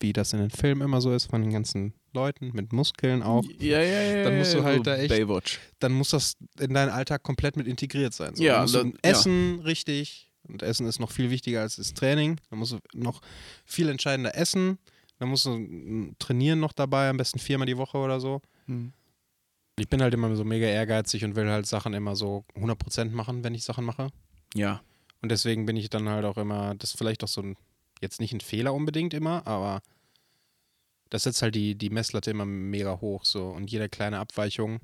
[0.00, 3.44] wie das in den Filmen immer so ist, von den ganzen Leuten, mit Muskeln auch,
[3.58, 4.24] Ja, ja, ja.
[4.24, 5.58] Dann musst du halt da echt- Baywatch.
[5.80, 8.34] dann muss das in deinen Alltag komplett mit integriert sein.
[8.36, 8.42] So.
[8.44, 8.98] Ja, dann dann- ja.
[9.10, 13.20] Essen richtig, und Essen ist noch viel wichtiger als das Training, dann musst du noch
[13.66, 14.78] viel entscheidender essen,
[15.18, 18.40] dann musst du mm, trainieren noch dabei, am besten viermal die Woche oder so.
[18.66, 18.92] Hm.
[19.78, 23.44] Ich bin halt immer so mega ehrgeizig und will halt Sachen immer so 100% machen,
[23.44, 24.08] wenn ich Sachen mache.
[24.54, 24.82] Ja.
[25.22, 27.56] Und deswegen bin ich dann halt auch immer, das ist vielleicht auch so ein,
[28.00, 29.82] jetzt nicht ein Fehler unbedingt immer, aber
[31.10, 33.48] das setzt halt die, die Messlatte immer mega hoch so.
[33.48, 34.80] Und jede kleine Abweichung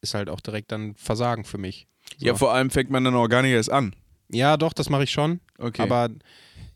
[0.00, 1.86] ist halt auch direkt dann Versagen für mich.
[2.18, 2.26] So.
[2.26, 3.94] Ja, vor allem fängt man dann auch gar nicht erst an.
[4.28, 5.40] ja, doch, das mache ich schon.
[5.58, 5.82] Okay.
[5.82, 6.10] Aber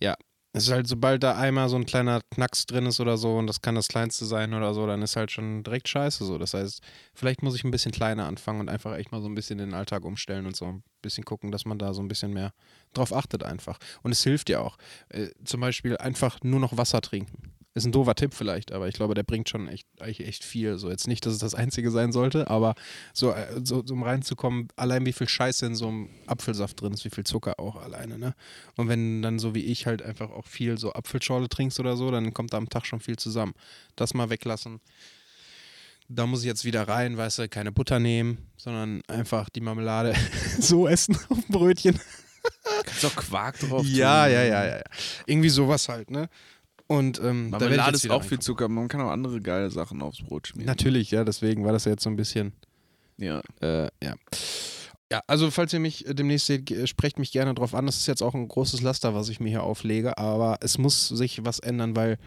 [0.01, 0.17] ja,
[0.59, 3.47] Es ist halt, sobald da einmal so ein kleiner Knacks drin ist oder so, und
[3.47, 6.37] das kann das kleinste sein oder so, dann ist halt schon direkt scheiße so.
[6.37, 6.83] Das heißt,
[7.15, 9.73] vielleicht muss ich ein bisschen kleiner anfangen und einfach echt mal so ein bisschen den
[9.73, 12.53] Alltag umstellen und so ein bisschen gucken, dass man da so ein bisschen mehr
[12.93, 13.79] drauf achtet einfach.
[14.03, 14.79] Und es hilft ja auch.
[15.11, 17.48] Äh, zum Beispiel einfach nur noch Wasser trinken.
[17.79, 20.79] Ist ein doofer Tipp vielleicht, aber ich glaube, der bringt schon echt, echt, viel.
[20.79, 22.75] So jetzt nicht, dass es das Einzige sein sollte, aber
[23.13, 26.93] so, äh, so, so um reinzukommen, allein wie viel Scheiße in so einem Apfelsaft drin
[26.93, 28.35] ist, wie viel Zucker auch alleine, ne?
[28.77, 32.11] Und wenn dann so wie ich halt einfach auch viel so Apfelschorle trinkst oder so,
[32.11, 33.55] dann kommt da am Tag schon viel zusammen.
[33.95, 34.81] Das mal weglassen.
[36.09, 40.15] Da muss ich jetzt wieder rein, weißt du, keine Butter nehmen, sondern einfach die Marmelade
[40.59, 42.01] so essen auf dem Brötchen.
[42.85, 44.85] Kannst doch Quark drauf Ja, ja, ja, ja, ja.
[45.27, 46.29] Irgendwie sowas halt, ne?
[46.89, 48.39] Und ähm, da Marmelade ist auch viel.
[48.41, 48.69] Zucker.
[48.69, 50.67] Man kann auch andere geile Sachen aufs Brot schmieren.
[50.67, 52.53] Natürlich, ja, deswegen war das ja jetzt so ein bisschen,
[53.19, 53.41] Ja.
[53.61, 54.15] äh, ja.
[55.11, 57.87] Ja, also falls ihr mich demnächst seht, sprecht mich gerne drauf an.
[57.87, 61.09] Das ist jetzt auch ein großes Laster, was ich mir hier auflege, aber es muss
[61.09, 62.19] sich was ändern, weil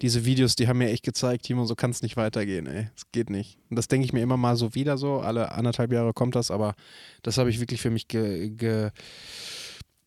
[0.00, 2.88] diese Videos, die haben mir echt gezeigt, Timo, so kann es nicht weitergehen, ey.
[2.96, 3.58] Es geht nicht.
[3.68, 5.20] Und das denke ich mir immer mal so wieder so.
[5.20, 6.76] Alle anderthalb Jahre kommt das, aber
[7.22, 8.90] das habe ich wirklich für mich ge ge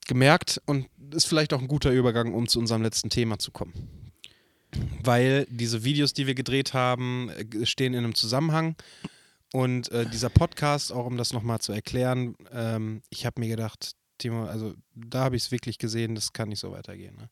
[0.07, 3.73] gemerkt und ist vielleicht auch ein guter Übergang, um zu unserem letzten Thema zu kommen.
[5.03, 8.75] Weil diese Videos, die wir gedreht haben, äh, stehen in einem Zusammenhang.
[9.51, 13.95] Und äh, dieser Podcast, auch um das nochmal zu erklären, ähm, ich habe mir gedacht,
[14.17, 17.15] Timo, also da habe ich es wirklich gesehen, das kann nicht so weitergehen.
[17.15, 17.29] Ne?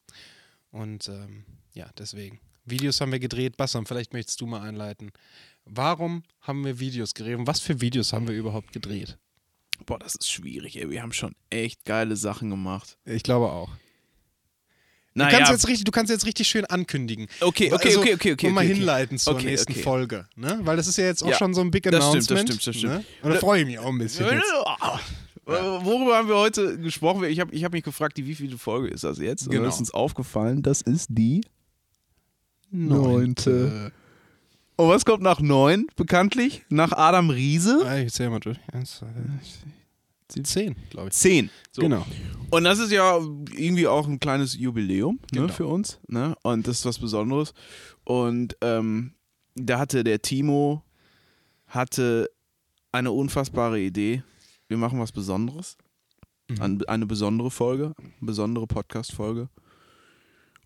[0.71, 2.39] Und ähm, ja, deswegen.
[2.65, 3.57] Videos haben wir gedreht.
[3.57, 5.11] Bassam, vielleicht möchtest du mal einleiten.
[5.65, 7.37] Warum haben wir Videos gedreht?
[7.37, 9.17] Und was für Videos haben wir überhaupt gedreht?
[9.85, 10.89] Boah, das ist schwierig, ey.
[10.89, 12.97] Wir haben schon echt geile Sachen gemacht.
[13.03, 13.69] Ich glaube auch.
[15.13, 17.27] Du, Naja, kannst jetzt richtig, du kannst jetzt richtig schön ankündigen.
[17.41, 18.47] okay, okay, Also, okay, okay, okay.
[18.47, 18.77] um mal okay, okay.
[18.79, 19.73] hinleiten zur Okay, nächsten.
[19.75, 20.25] Folge.
[20.37, 20.59] Ne?
[20.63, 22.49] Weil das ist ja jetzt auch Ja, schon so ein Big das stimmt, das Announcement.
[22.63, 22.93] stimmt, das stimmt.
[22.93, 23.05] Ne?
[23.23, 24.25] Und da freue ich mich auch ein bisschen.
[24.25, 24.39] Äh,
[25.45, 27.25] Worüber haben wir heute gesprochen?
[27.25, 29.47] Ich habe ich hab mich gefragt, die wievielte Folge ist das jetzt?
[29.47, 29.67] Und Genau.
[29.67, 31.41] ist uns aufgefallen, das ist die.
[32.71, 33.91] Neunte.
[34.77, 36.63] Und was kommt nach neun, bekanntlich?
[36.69, 37.81] Nach Adam Riese?
[37.85, 38.57] Ah, Ich zähle mal durch.
[38.71, 39.21] Eins, zwei, drei,
[40.43, 41.13] zehn, glaube ich.
[41.13, 41.49] Zehn.
[41.71, 41.81] So.
[41.81, 42.05] Genau.
[42.49, 43.17] Und das ist ja
[43.55, 45.53] irgendwie auch ein kleines Jubiläum ne, Genau.
[45.53, 45.99] für uns.
[46.07, 46.35] Ne?
[46.43, 47.53] Und das ist was Besonderes.
[48.03, 49.13] Und ähm,
[49.55, 50.83] da hatte der Timo
[51.67, 52.29] hatte
[52.91, 54.23] eine unfassbare Idee.
[54.67, 55.77] Wir machen was Besonderes.
[56.49, 56.61] Mhm.
[56.61, 59.49] Eine, eine besondere Folge, eine besondere Podcast-Folge.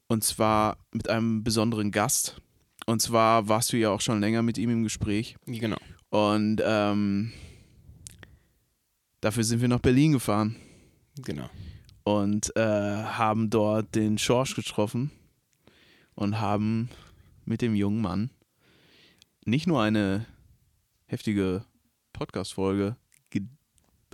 [0.07, 2.41] Und zwar mit einem besonderen Gast.
[2.85, 5.35] Und zwar warst du ja auch schon länger mit ihm im Gespräch.
[5.45, 5.77] Genau.
[6.09, 7.31] Und ähm,
[9.21, 10.55] dafür sind wir nach Berlin gefahren
[11.17, 11.49] Genau.
[12.03, 15.11] und äh, haben dort den Schorsch getroffen
[16.15, 16.89] und haben
[17.45, 18.29] mit dem jungen Mann
[19.45, 20.25] nicht nur eine
[21.05, 21.65] heftige
[22.13, 22.95] Podcast-Folge
[23.29, 23.43] ge-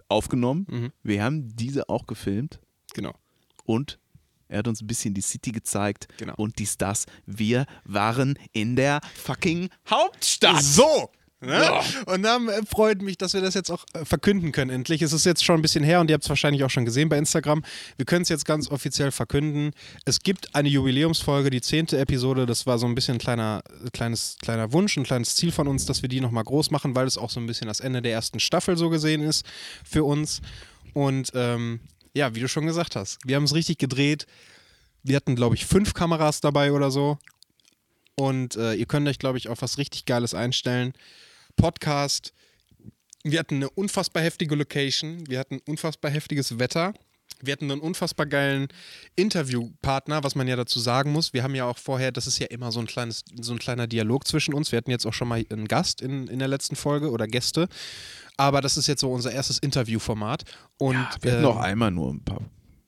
[0.09, 0.91] aufgenommen, Mhm.
[1.03, 2.59] wir haben diese auch gefilmt
[2.93, 3.13] Genau.
[3.63, 3.99] und
[4.49, 6.33] er hat uns ein bisschen die City gezeigt Genau.
[6.35, 7.05] und dies, das.
[7.25, 10.61] Wir waren in der fucking Hauptstadt.
[10.61, 11.09] So!
[11.43, 11.81] Ne?
[12.05, 15.01] Und dann äh, freut mich, dass wir das jetzt auch äh, verkünden können endlich.
[15.01, 17.09] Es ist jetzt schon ein bisschen her und ihr habt es wahrscheinlich auch schon gesehen
[17.09, 17.63] bei Instagram.
[17.97, 19.71] Wir können es jetzt ganz offiziell verkünden.
[20.05, 22.45] Es gibt eine Jubiläumsfolge, die zehnte Episode.
[22.45, 25.87] Das war so ein bisschen ein kleiner, kleines, kleiner Wunsch, ein kleines Ziel von uns,
[25.87, 28.11] dass wir die nochmal groß machen, weil es auch so ein bisschen das Ende der
[28.11, 29.43] ersten Staffel so gesehen ist
[29.83, 30.41] für uns.
[30.93, 31.79] Und ähm,
[32.13, 34.27] ja, wie du schon gesagt hast, wir haben es richtig gedreht.
[35.01, 37.17] Wir hatten, glaube ich, fünf Kameras dabei oder so.
[38.15, 40.93] Und äh, ihr könnt euch, glaube ich, auf was richtig Geiles einstellen.
[41.61, 42.33] Podcast.
[43.23, 45.27] Wir hatten eine unfassbar heftige Location.
[45.27, 46.91] Wir hatten unfassbar heftiges Wetter.
[47.39, 48.67] Wir hatten einen unfassbar geilen
[49.15, 51.33] Interviewpartner, was man ja dazu sagen muss.
[51.33, 53.85] Wir haben ja auch vorher, das ist ja immer so ein kleines, so ein kleiner
[53.85, 54.71] Dialog zwischen uns.
[54.71, 57.67] Wir hatten jetzt auch schon mal einen Gast in, in der letzten Folge oder Gäste.
[58.37, 60.43] Aber das ist jetzt so unser erstes Interviewformat.
[60.79, 62.41] Und Wir hatten ähm, noch einmal nur ein paar.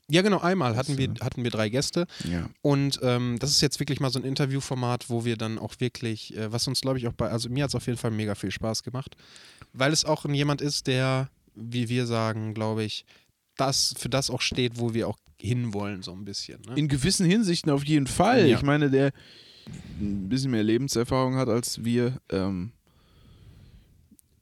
[0.09, 2.07] Ja, genau, einmal hatten wir, hatten wir drei Gäste.
[2.29, 2.49] Ja.
[2.61, 6.35] Und ähm, das ist jetzt wirklich mal so ein Interviewformat, wo wir dann auch wirklich,
[6.35, 8.35] äh, was uns glaube ich auch bei, also mir hat es auf jeden Fall mega
[8.35, 9.15] viel Spaß gemacht,
[9.71, 13.05] weil es auch jemand ist, der, wie wir sagen, glaube ich,
[13.55, 16.61] das für das auch steht, wo wir auch hinwollen, so ein bisschen.
[16.67, 16.75] Ne?
[16.75, 18.47] In gewissen Hinsichten auf jeden Fall.
[18.47, 18.57] Ja.
[18.57, 19.11] Ich meine, der
[19.99, 22.71] ein bisschen mehr Lebenserfahrung hat als wir, ähm,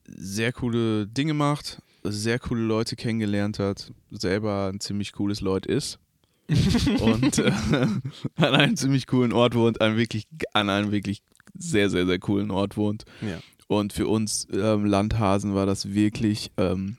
[0.08, 6.00] sehr coole Dinge macht, sehr coole Leute kennengelernt hat, selber ein ziemlich cooles Leut ist
[7.02, 7.52] und äh,
[8.36, 11.22] an einem ziemlich coolen Ort wohnt, an, wirklich, an einem wirklich
[11.58, 13.06] sehr, sehr, sehr coolen Ort wohnt.
[13.22, 13.40] Ja.
[13.68, 16.98] Und für uns ähm, Landhasen war das wirklich, ähm,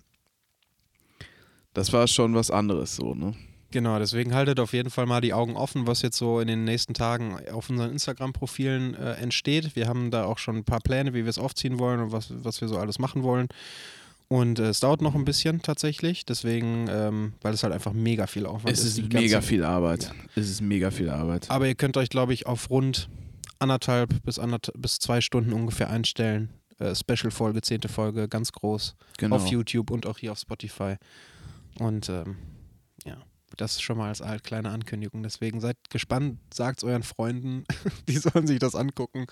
[1.74, 3.34] das war schon was anderes so, ne?
[3.72, 6.64] Genau, deswegen haltet auf jeden Fall mal die Augen offen, was jetzt so in den
[6.64, 9.74] nächsten Tagen auf unseren Instagram-Profilen äh, entsteht.
[9.74, 12.32] Wir haben da auch schon ein paar Pläne, wie wir es aufziehen wollen und was,
[12.44, 13.48] was wir so alles machen wollen.
[14.28, 18.26] Und äh, es dauert noch ein bisschen tatsächlich, deswegen, ähm, weil es halt einfach mega
[18.26, 18.98] viel Aufwand Es ist.
[18.98, 20.04] ist die mega viel Arbeit.
[20.04, 20.12] Ja.
[20.36, 21.50] Es ist mega viel Arbeit.
[21.50, 23.08] Aber ihr könnt euch, glaube ich, auf rund
[23.58, 26.50] anderthalb bis, anderth bis zwei Stunden ungefähr einstellen.
[26.78, 28.96] Äh, Special-Folge, zehnte Folge, ganz groß.
[29.18, 29.36] Genau.
[29.36, 30.96] Auf YouTube und auch hier auf Spotify.
[31.78, 32.36] Und ähm,
[33.04, 33.18] ja,
[33.56, 35.22] das schon mal als kleine Ankündigung.
[35.22, 37.64] Deswegen seid gespannt, sagt euren Freunden,
[38.08, 39.26] die sollen sich das angucken.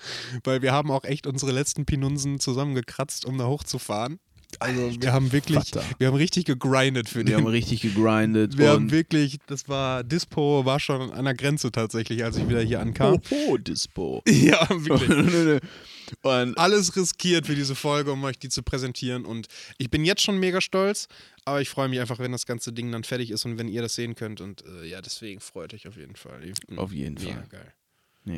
[0.44, 4.18] Weil wir haben auch echt unsere letzten Pinunsen zusammengekratzt, um da hochzufahren.
[4.58, 5.84] Also wir haben wirklich, Vater.
[5.98, 8.58] wir haben richtig gegrindet für Wir den haben richtig gegrindet.
[8.58, 12.60] wir haben wirklich, das war, Dispo war schon an der Grenze tatsächlich, als ich wieder
[12.62, 13.20] hier ankam.
[13.30, 14.22] Hoho, Dispo.
[14.28, 15.60] Ja, wirklich.
[16.22, 19.24] und Alles riskiert für diese Folge, um euch die zu präsentieren.
[19.24, 19.46] Und
[19.78, 21.06] ich bin jetzt schon mega stolz,
[21.44, 23.82] aber ich freue mich einfach, wenn das ganze Ding dann fertig ist und wenn ihr
[23.82, 24.40] das sehen könnt.
[24.40, 26.42] Und äh, ja, deswegen freut euch auf jeden Fall.
[26.44, 27.46] Ich Auf jeden mega Fall.
[27.50, 27.72] geil.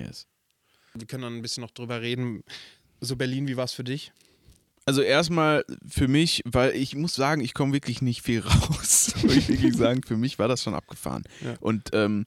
[0.05, 0.27] yes.
[0.95, 2.43] Wir können dann ein bisschen noch drüber reden.
[3.01, 4.13] So, Berlin, wie war es für dich?
[4.85, 9.15] Also erstmal für mich, weil ich muss sagen, ich komme wirklich nicht viel raus.
[9.23, 11.23] Muss ich wirklich sagen, für mich war das schon abgefahren.
[11.41, 11.55] Ja.
[11.61, 12.27] Und ähm,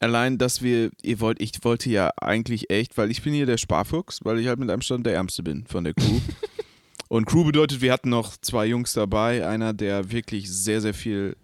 [0.00, 3.58] allein, dass wir, ihr wollt, ich wollte ja eigentlich echt, weil ich bin hier der
[3.58, 6.20] Sparfuchs, weil ich halt mit einem Stand der Ärmste bin von der Crew.
[7.08, 11.36] Und Crew bedeutet, wir hatten noch zwei Jungs dabei, einer, der wirklich sehr, sehr viel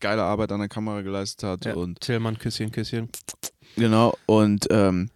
[0.00, 3.10] geile Arbeit an der Kamera geleistet hat und Tillmann, Küsschen, Küsschen.
[3.76, 5.10] Genau, und ähm,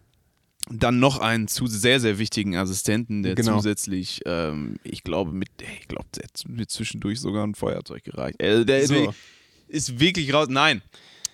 [0.69, 3.57] dann noch einen zu sehr, sehr wichtigen Assistenten, der Genau.
[3.57, 5.49] zusätzlich, ähm, ich glaube, mit,
[5.79, 8.41] ich glaube, der hat mir zwischendurch sogar ein Feuerzeug gereicht.
[8.41, 9.13] Äh, der, So.
[9.67, 10.47] ist wirklich raus.
[10.49, 10.81] Nein,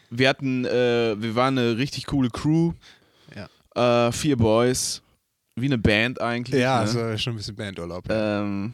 [0.10, 2.74] wir hatten, äh, wir waren eine richtig coole Crew.
[3.74, 5.02] Äh, vier Boys,
[5.56, 6.60] wie eine Band eigentlich.
[6.60, 6.82] Ja, ne?
[6.82, 8.04] also schon ein bisschen Bandurlaub.
[8.10, 8.74] Ähm,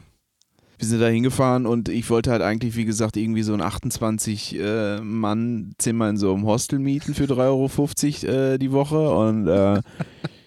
[0.76, 6.10] wir sind da hingefahren und ich wollte halt eigentlich, wie gesagt, irgendwie so ein 28-Mann-Zimmer
[6.10, 9.80] in so einem Hostel mieten für 3,50 Euro äh, die Woche und äh,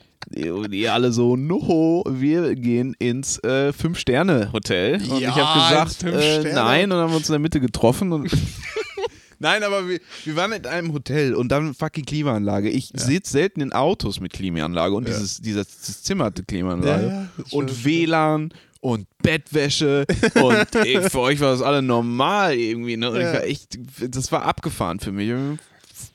[0.52, 5.02] und die alle so, no, wir gehen ins äh, Fünf-Sterne-Hotel.
[5.10, 5.60] Und Ja, ich habe
[5.94, 8.32] gesagt, äh, nein und haben uns in der Mitte getroffen und
[9.40, 12.70] Nein, aber wir, wir waren in einem Hotel und dann fucking Klimaanlage.
[12.70, 15.16] Ich sitze selten in Autos mit Klimaanlage und Ja.
[15.16, 17.08] dieses, dieses Zimmer hatte Klimaanlage.
[17.08, 17.84] Ja, ja, und.
[17.84, 20.06] WLAN und Bettwäsche
[20.36, 22.98] und ey, für euch war das alle normal irgendwie.
[22.98, 23.08] Ne?
[23.08, 23.34] Ja.
[23.34, 25.32] war echt, das war abgefahren für mich.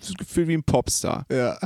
[0.01, 1.27] Das Gefühl wie ein Popstar.
[1.29, 1.59] Ja.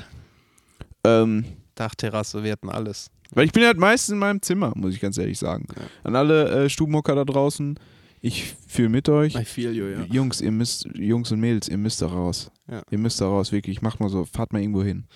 [1.05, 1.45] Ähm,
[1.81, 3.11] Dachterrasse, wir hatten alles.
[3.31, 5.67] weil ich bin halt meistens in meinem Zimmer, muss ich ganz ehrlich sagen.
[5.77, 5.83] Ja.
[6.05, 7.79] An alle äh, Stubenhocker da draußen,
[8.21, 9.35] ich fühle mit euch.
[9.35, 10.05] I feel you, ja.
[10.05, 12.51] Jungs, ihr müsst, Jungs und Mädels, ihr müsst da raus.
[12.71, 12.83] Ja.
[12.91, 13.81] Ihr müsst da raus, wirklich.
[13.81, 15.07] Macht mal so, fahrt mal irgendwo hin.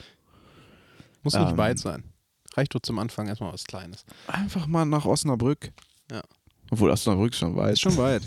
[1.23, 1.57] Muss nicht Ähm.
[1.59, 2.03] weit sein.
[2.57, 4.05] Reicht doch zum Anfang erstmal was Kleines.
[4.27, 5.73] Einfach mal nach Osnabrück.
[6.11, 6.23] Ja.
[6.71, 7.75] Obwohl Osnabrück schon weit.
[7.75, 8.23] Ist schon weit.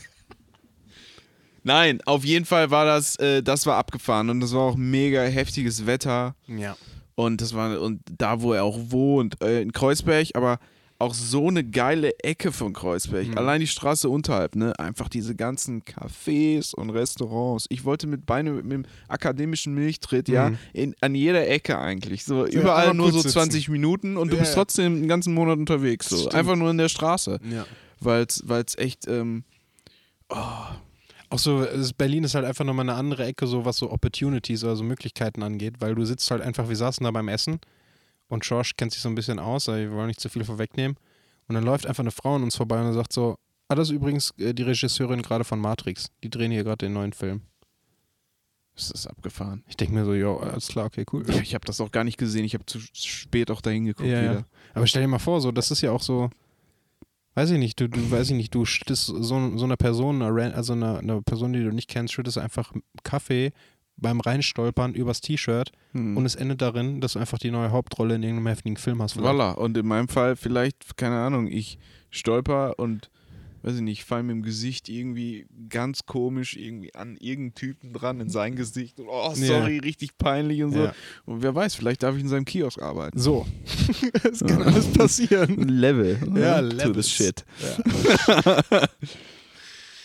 [1.63, 5.23] Nein, auf jeden Fall war das, äh, das war abgefahren und das war auch mega
[5.23, 6.77] heftiges Wetter ja.
[7.17, 10.59] Und das war und da, wo er auch wohnt, äh, in Kreuzberg, aber
[10.99, 13.27] auch so eine geile Ecke von Kreuzberg.
[13.27, 13.37] Mhm.
[13.37, 14.73] Allein die Straße unterhalb, ne?
[14.79, 17.65] Einfach diese ganzen Cafés und Restaurants.
[17.69, 20.57] Ich wollte mit Beine mit dem akademischen Milchtritt, ja, Mhm.
[20.73, 22.23] in, an jeder Ecke eigentlich.
[22.23, 23.33] So Ja, überall nur so kurz sitzen.
[23.51, 24.61] 20 Minuten und du Ja, bist ja.
[24.61, 26.09] trotzdem einen ganzen Monat unterwegs.
[26.09, 26.17] So.
[26.17, 26.33] Stimmt.
[26.35, 27.39] Einfach nur in der Straße.
[27.51, 27.65] ja.
[27.99, 29.43] Weil es echt, ähm,
[31.29, 31.65] Auch so,
[31.97, 35.43] Berlin ist halt einfach nochmal eine andere Ecke, so was so Opportunities oder so Möglichkeiten
[35.43, 37.59] angeht, weil du sitzt halt einfach, wir saßen da beim Essen
[38.29, 40.95] und George kennt sich so ein bisschen aus, aber wir wollen nicht zu viel vorwegnehmen.
[41.49, 43.35] Und dann läuft einfach eine Frau an uns vorbei und sagt so,
[43.67, 46.07] ah, das ist übrigens äh, die Regisseurin gerade von Matrix.
[46.23, 47.41] Die drehen hier gerade den neuen Film.
[48.75, 49.63] ist das abgefahren.
[49.67, 51.25] Ich denke mir so, jo, alles klar, okay, cool.
[51.27, 52.45] Ja, ich habe das auch gar nicht gesehen.
[52.45, 54.31] Ich habe zu spät auch dahin geguckt Ja, ja.
[54.31, 54.45] wieder.
[54.73, 56.29] Aber stell dir mal vor, so, das ist ja auch so,
[57.37, 60.73] weiß ich nicht, du, du weiß ich nicht, du schüttest so, so einer Person, also
[60.73, 62.73] einer, einer Person, die du nicht kennst, schüttest einfach
[63.03, 63.51] Kaffee
[63.95, 66.17] beim Reinstolpern übers T-Shirt Hm.
[66.17, 69.13] und es endet darin, dass du einfach die neue Hauptrolle in irgendeinem heftigen Film hast.
[69.13, 69.27] vielleicht.
[69.27, 69.51] Voila.
[69.51, 71.77] Und in meinem Fall vielleicht, keine Ahnung, ich
[72.09, 73.09] stolper und,
[73.63, 78.19] weiß ich nicht, fall mit dem Gesicht irgendwie ganz komisch irgendwie an irgendeinen Typen dran
[78.19, 78.99] in sein Gesicht.
[78.99, 80.85] Und, oh, sorry, richtig peinlich und so.
[80.85, 80.95] Ja.
[81.25, 83.19] Und wer weiß, vielleicht darf ich in seinem Kiosk arbeiten.
[83.19, 83.45] So.
[84.23, 85.55] Es kann alles passieren.
[85.67, 86.19] Level.
[86.35, 87.45] Ja, To the shit.
[88.27, 88.87] Ja.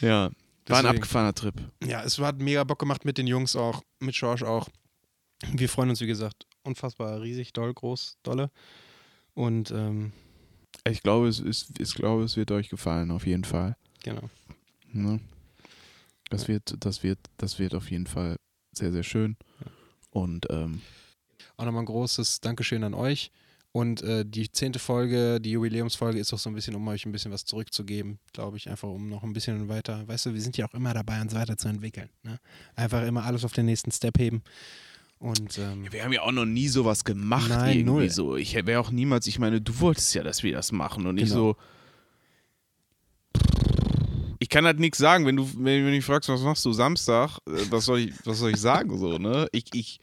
[0.00, 0.30] Ja.
[0.66, 1.54] War ein abgefahrener Trip.
[1.84, 4.68] ja, es hat mega Bock gemacht mit den Jungs auch, mit George auch.
[5.52, 8.50] Wir freuen uns, wie gesagt, unfassbar riesig, doll, groß, dolle.
[9.34, 10.12] Und ähm,
[10.88, 13.76] Ich glaube, es ist, ich glaube, es wird euch gefallen, auf jeden Fall.
[14.02, 14.28] genau.
[14.92, 15.20] Ne?
[16.28, 18.36] Das wird, das wird, das wird auf jeden Fall
[18.72, 19.36] sehr, sehr schön.
[20.10, 20.80] Und ähm,
[21.56, 23.30] Auch nochmal ein großes Dankeschön an euch.
[23.72, 27.12] Und äh, die zehnte Folge, die Jubiläumsfolge, ist auch so ein bisschen, um euch ein
[27.12, 30.58] bisschen was zurückzugeben, glaube ich, einfach um noch ein bisschen weiter, weißt du, wir sind
[30.58, 32.10] ja auch immer dabei, uns weiterzuentwickeln.
[32.22, 32.38] Ne?
[32.76, 34.42] Einfach immer alles auf den nächsten Step heben.
[35.22, 38.10] Und ähm, wir haben ja auch noch nie sowas gemacht Nein, irgendwie null.
[38.10, 38.34] so.
[38.36, 41.28] Ich wäre auch niemals, ich meine, du wolltest ja, dass wir das machen und ich
[41.28, 41.34] Genau.
[41.52, 41.56] so.
[44.52, 46.74] Ich kann halt nichts sagen, wenn du, wenn, wenn du mich fragst, was machst du
[46.74, 49.48] Samstag, äh, was soll ich, was soll ich sagen, so, ne?
[49.50, 49.98] Ich, ich,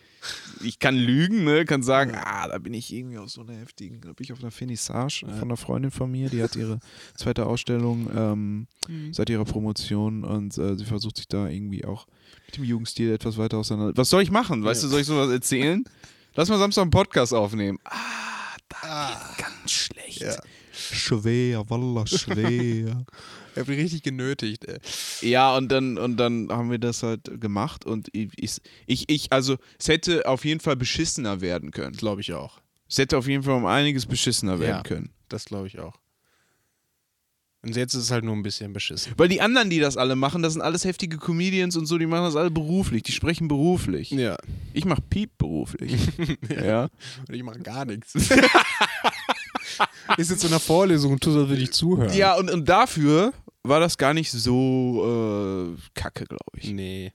[0.64, 1.66] ich kann lügen, ne?
[1.66, 4.40] Kann sagen, ah, da bin ich irgendwie auf so einer heftigen, da bin ich auf
[4.40, 6.80] einer Finissage von einer Freundin von mir, die hat ihre
[7.16, 8.68] zweite Ausstellung ähm,
[9.12, 12.08] seit ihrer Promotion und äh, sie versucht sich da irgendwie auch
[12.48, 13.96] mit dem Jugendstil etwas weiter auseinander.
[13.98, 14.64] Was soll ich machen?
[14.64, 15.84] Weißt du, soll ich sowas erzählen?
[16.34, 17.78] Lass mal Samstag einen Podcast aufnehmen.
[17.84, 20.22] Ah, da geht's ganz schlecht.
[20.22, 20.42] Ja.
[20.72, 23.06] Schwer, wallah, schwer.
[23.60, 24.78] Ich hab mich richtig genötigt, ey.
[25.20, 28.30] Ja, und dann, und dann haben wir das halt gemacht und ich,
[28.88, 31.92] ich, ich, also es hätte auf jeden Fall beschissener werden können.
[31.94, 32.62] Glaube ich auch.
[32.88, 34.84] Es hätte auf jeden Fall um einiges beschissener werden Ja.
[34.84, 35.10] können.
[35.28, 36.00] Das glaube ich auch.
[37.64, 39.12] Und jetzt ist es halt nur ein bisschen beschissen.
[39.18, 42.06] Weil die anderen, die das alle machen, das sind alles heftige Comedians und so, die
[42.06, 44.12] machen das alle beruflich, die sprechen beruflich.
[44.12, 44.38] Ja.
[44.72, 45.98] Ich mach Piep beruflich.
[46.50, 46.84] ja.
[47.28, 48.16] Und ich mache gar nichts.
[50.18, 52.14] ist jetzt in der Vorlesung und tu so, würde ich zuhören.
[52.14, 53.34] Ja, und, und dafür
[53.64, 56.72] war das gar nicht so äh, kacke, glaube ich.
[56.72, 57.14] Nee.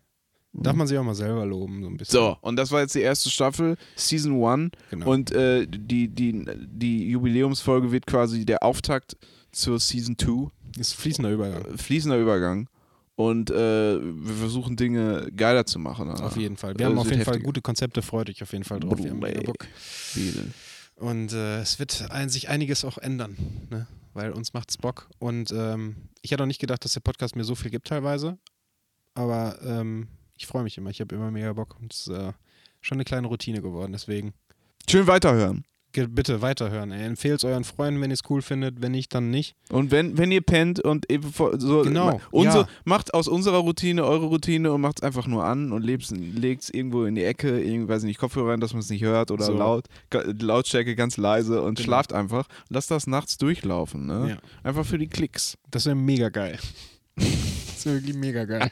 [0.56, 2.12] Darf man sich auch mal selber loben, so ein bisschen.
[2.12, 4.70] So, und das war jetzt die erste Staffel, Season 1.
[4.90, 5.10] Genau.
[5.10, 9.16] Und äh, die, die, die Jubiläumsfolge wird quasi der Auftakt
[9.50, 10.50] zur Season 2.
[10.78, 11.64] ist fließender Übergang.
[11.64, 12.68] Äh, Fließender Übergang.
[13.16, 13.54] Und äh,
[14.00, 16.08] wir versuchen Dinge geiler zu machen.
[16.10, 16.72] Auf jeden Fall.
[16.74, 17.46] Äh, Wir haben auf jeden Fall heftiger.
[17.46, 18.98] gute Konzepte, freut euch auf jeden Fall drauf.
[19.02, 19.66] Wir haben Bock.
[20.96, 23.36] Und äh, es wird ein, sich einiges auch ändern,
[23.70, 23.86] ne?
[24.14, 25.08] Weil uns macht's Bock.
[25.18, 28.38] Und ähm, ich hätte auch nicht gedacht, dass der Podcast mir so viel gibt teilweise.
[29.14, 30.90] Aber ähm, ich freue mich immer.
[30.90, 31.76] Ich habe immer mega Bock.
[31.78, 32.32] Und es ist äh,
[32.80, 33.92] schon eine kleine Routine geworden.
[33.92, 34.32] Deswegen
[34.88, 35.64] Schön weiterhören.
[35.94, 36.92] Bitte weiterhören.
[36.92, 37.04] Ey.
[37.06, 38.82] Empfehlt es euren Freunden, wenn ihr es cool findet.
[38.82, 39.54] Wenn nicht, dann nicht.
[39.70, 42.68] Und wenn, wenn ihr pennt und eben so Genau, unser, ja.
[42.84, 46.70] macht aus unserer Routine eure Routine und macht es einfach nur an und legt es
[46.70, 49.30] irgendwo in die Ecke, irgendwie, weiß ich nicht, Kopfhörer rein, dass man es nicht hört
[49.30, 49.54] oder So.
[49.54, 51.84] laut, Lautstärke ganz leise und Genau.
[51.86, 52.46] schlaft einfach.
[52.68, 54.26] Lasst das nachts durchlaufen, ne?
[54.30, 54.36] Ja.
[54.68, 55.56] Einfach für die Klicks.
[55.70, 56.58] Das wäre mega geil.
[57.16, 58.70] das wäre wirklich mega geil.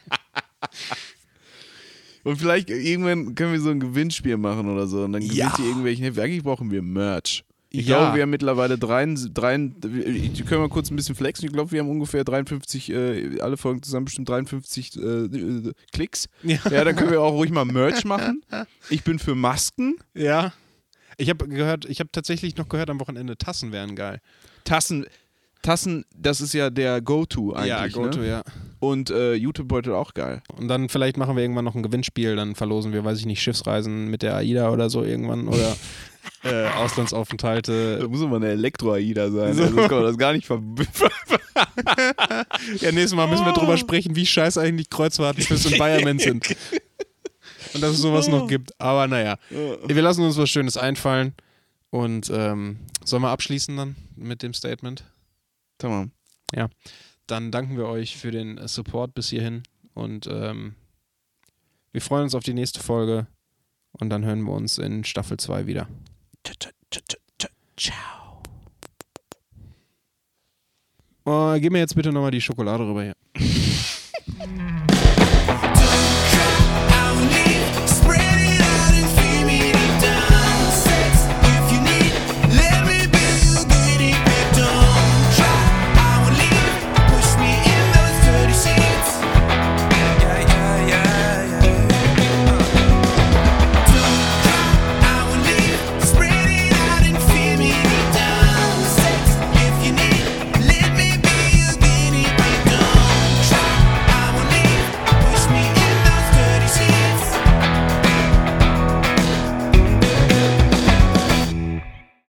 [2.24, 5.02] Und vielleicht irgendwann können wir so ein Gewinnspiel machen oder so.
[5.04, 5.54] Und dann gewinnt Ja.
[5.58, 6.06] ihr irgendwelchen.
[6.18, 7.44] Eigentlich brauchen wir Merch.
[7.74, 7.98] Ich Ja.
[7.98, 11.46] glaube, wir haben mittlerweile drei, drei, ich können wir kurz ein bisschen flexen.
[11.46, 16.28] Ich glaube, wir haben ungefähr 53, äh, alle Folgen zusammen bestimmt 53 äh, äh, Klicks.
[16.42, 16.58] Ja.
[16.70, 18.42] Ja, dann können wir auch ruhig mal Merch machen.
[18.90, 19.96] Ich bin für Masken.
[20.14, 20.52] Ja.
[21.16, 24.20] Ich habe gehört, ich habe tatsächlich noch gehört, am Wochenende Tassen wären geil.
[24.64, 25.06] Tassen,
[25.62, 27.68] Tassen, das ist ja der Go-To eigentlich.
[27.68, 28.28] ja, Goto, ne?
[28.28, 28.42] ja.
[28.80, 30.42] Und äh, YouTube-Beutel auch geil.
[30.56, 33.40] Und dann vielleicht machen wir irgendwann noch ein Gewinnspiel, dann verlosen wir, weiß ich nicht,
[33.40, 35.76] Schiffsreisen mit der AIDA oder so irgendwann oder
[36.44, 37.98] äh, Auslandsaufenthalte.
[38.00, 39.54] Da muss immer eine Elektro-AIDA sein.
[39.54, 39.62] So.
[39.62, 40.60] Also das kann man das gar nicht ver
[42.80, 46.56] Ja, nächstes Mal müssen wir drüber sprechen, wie scheiße eigentlich Kreuzfahrtenschiffs in Bayern sind.
[47.74, 48.78] Und dass es sowas noch gibt.
[48.80, 51.34] Aber naja, wir lassen uns was Schönes einfallen.
[51.90, 55.04] Und ähm, sollen wir abschließen dann mit dem Statement?
[55.82, 56.12] Tamam.
[57.26, 59.64] Dann danken wir euch für den Support bis hierhin
[59.94, 60.76] und ähm,
[61.90, 63.26] wir freuen uns auf die nächste Folge
[63.90, 65.88] und dann hören wir uns in Staffel 2 wieder.
[67.76, 68.42] Ciao.
[71.24, 73.16] Oh, gib mir jetzt bitte nochmal die Schokolade rüber hier.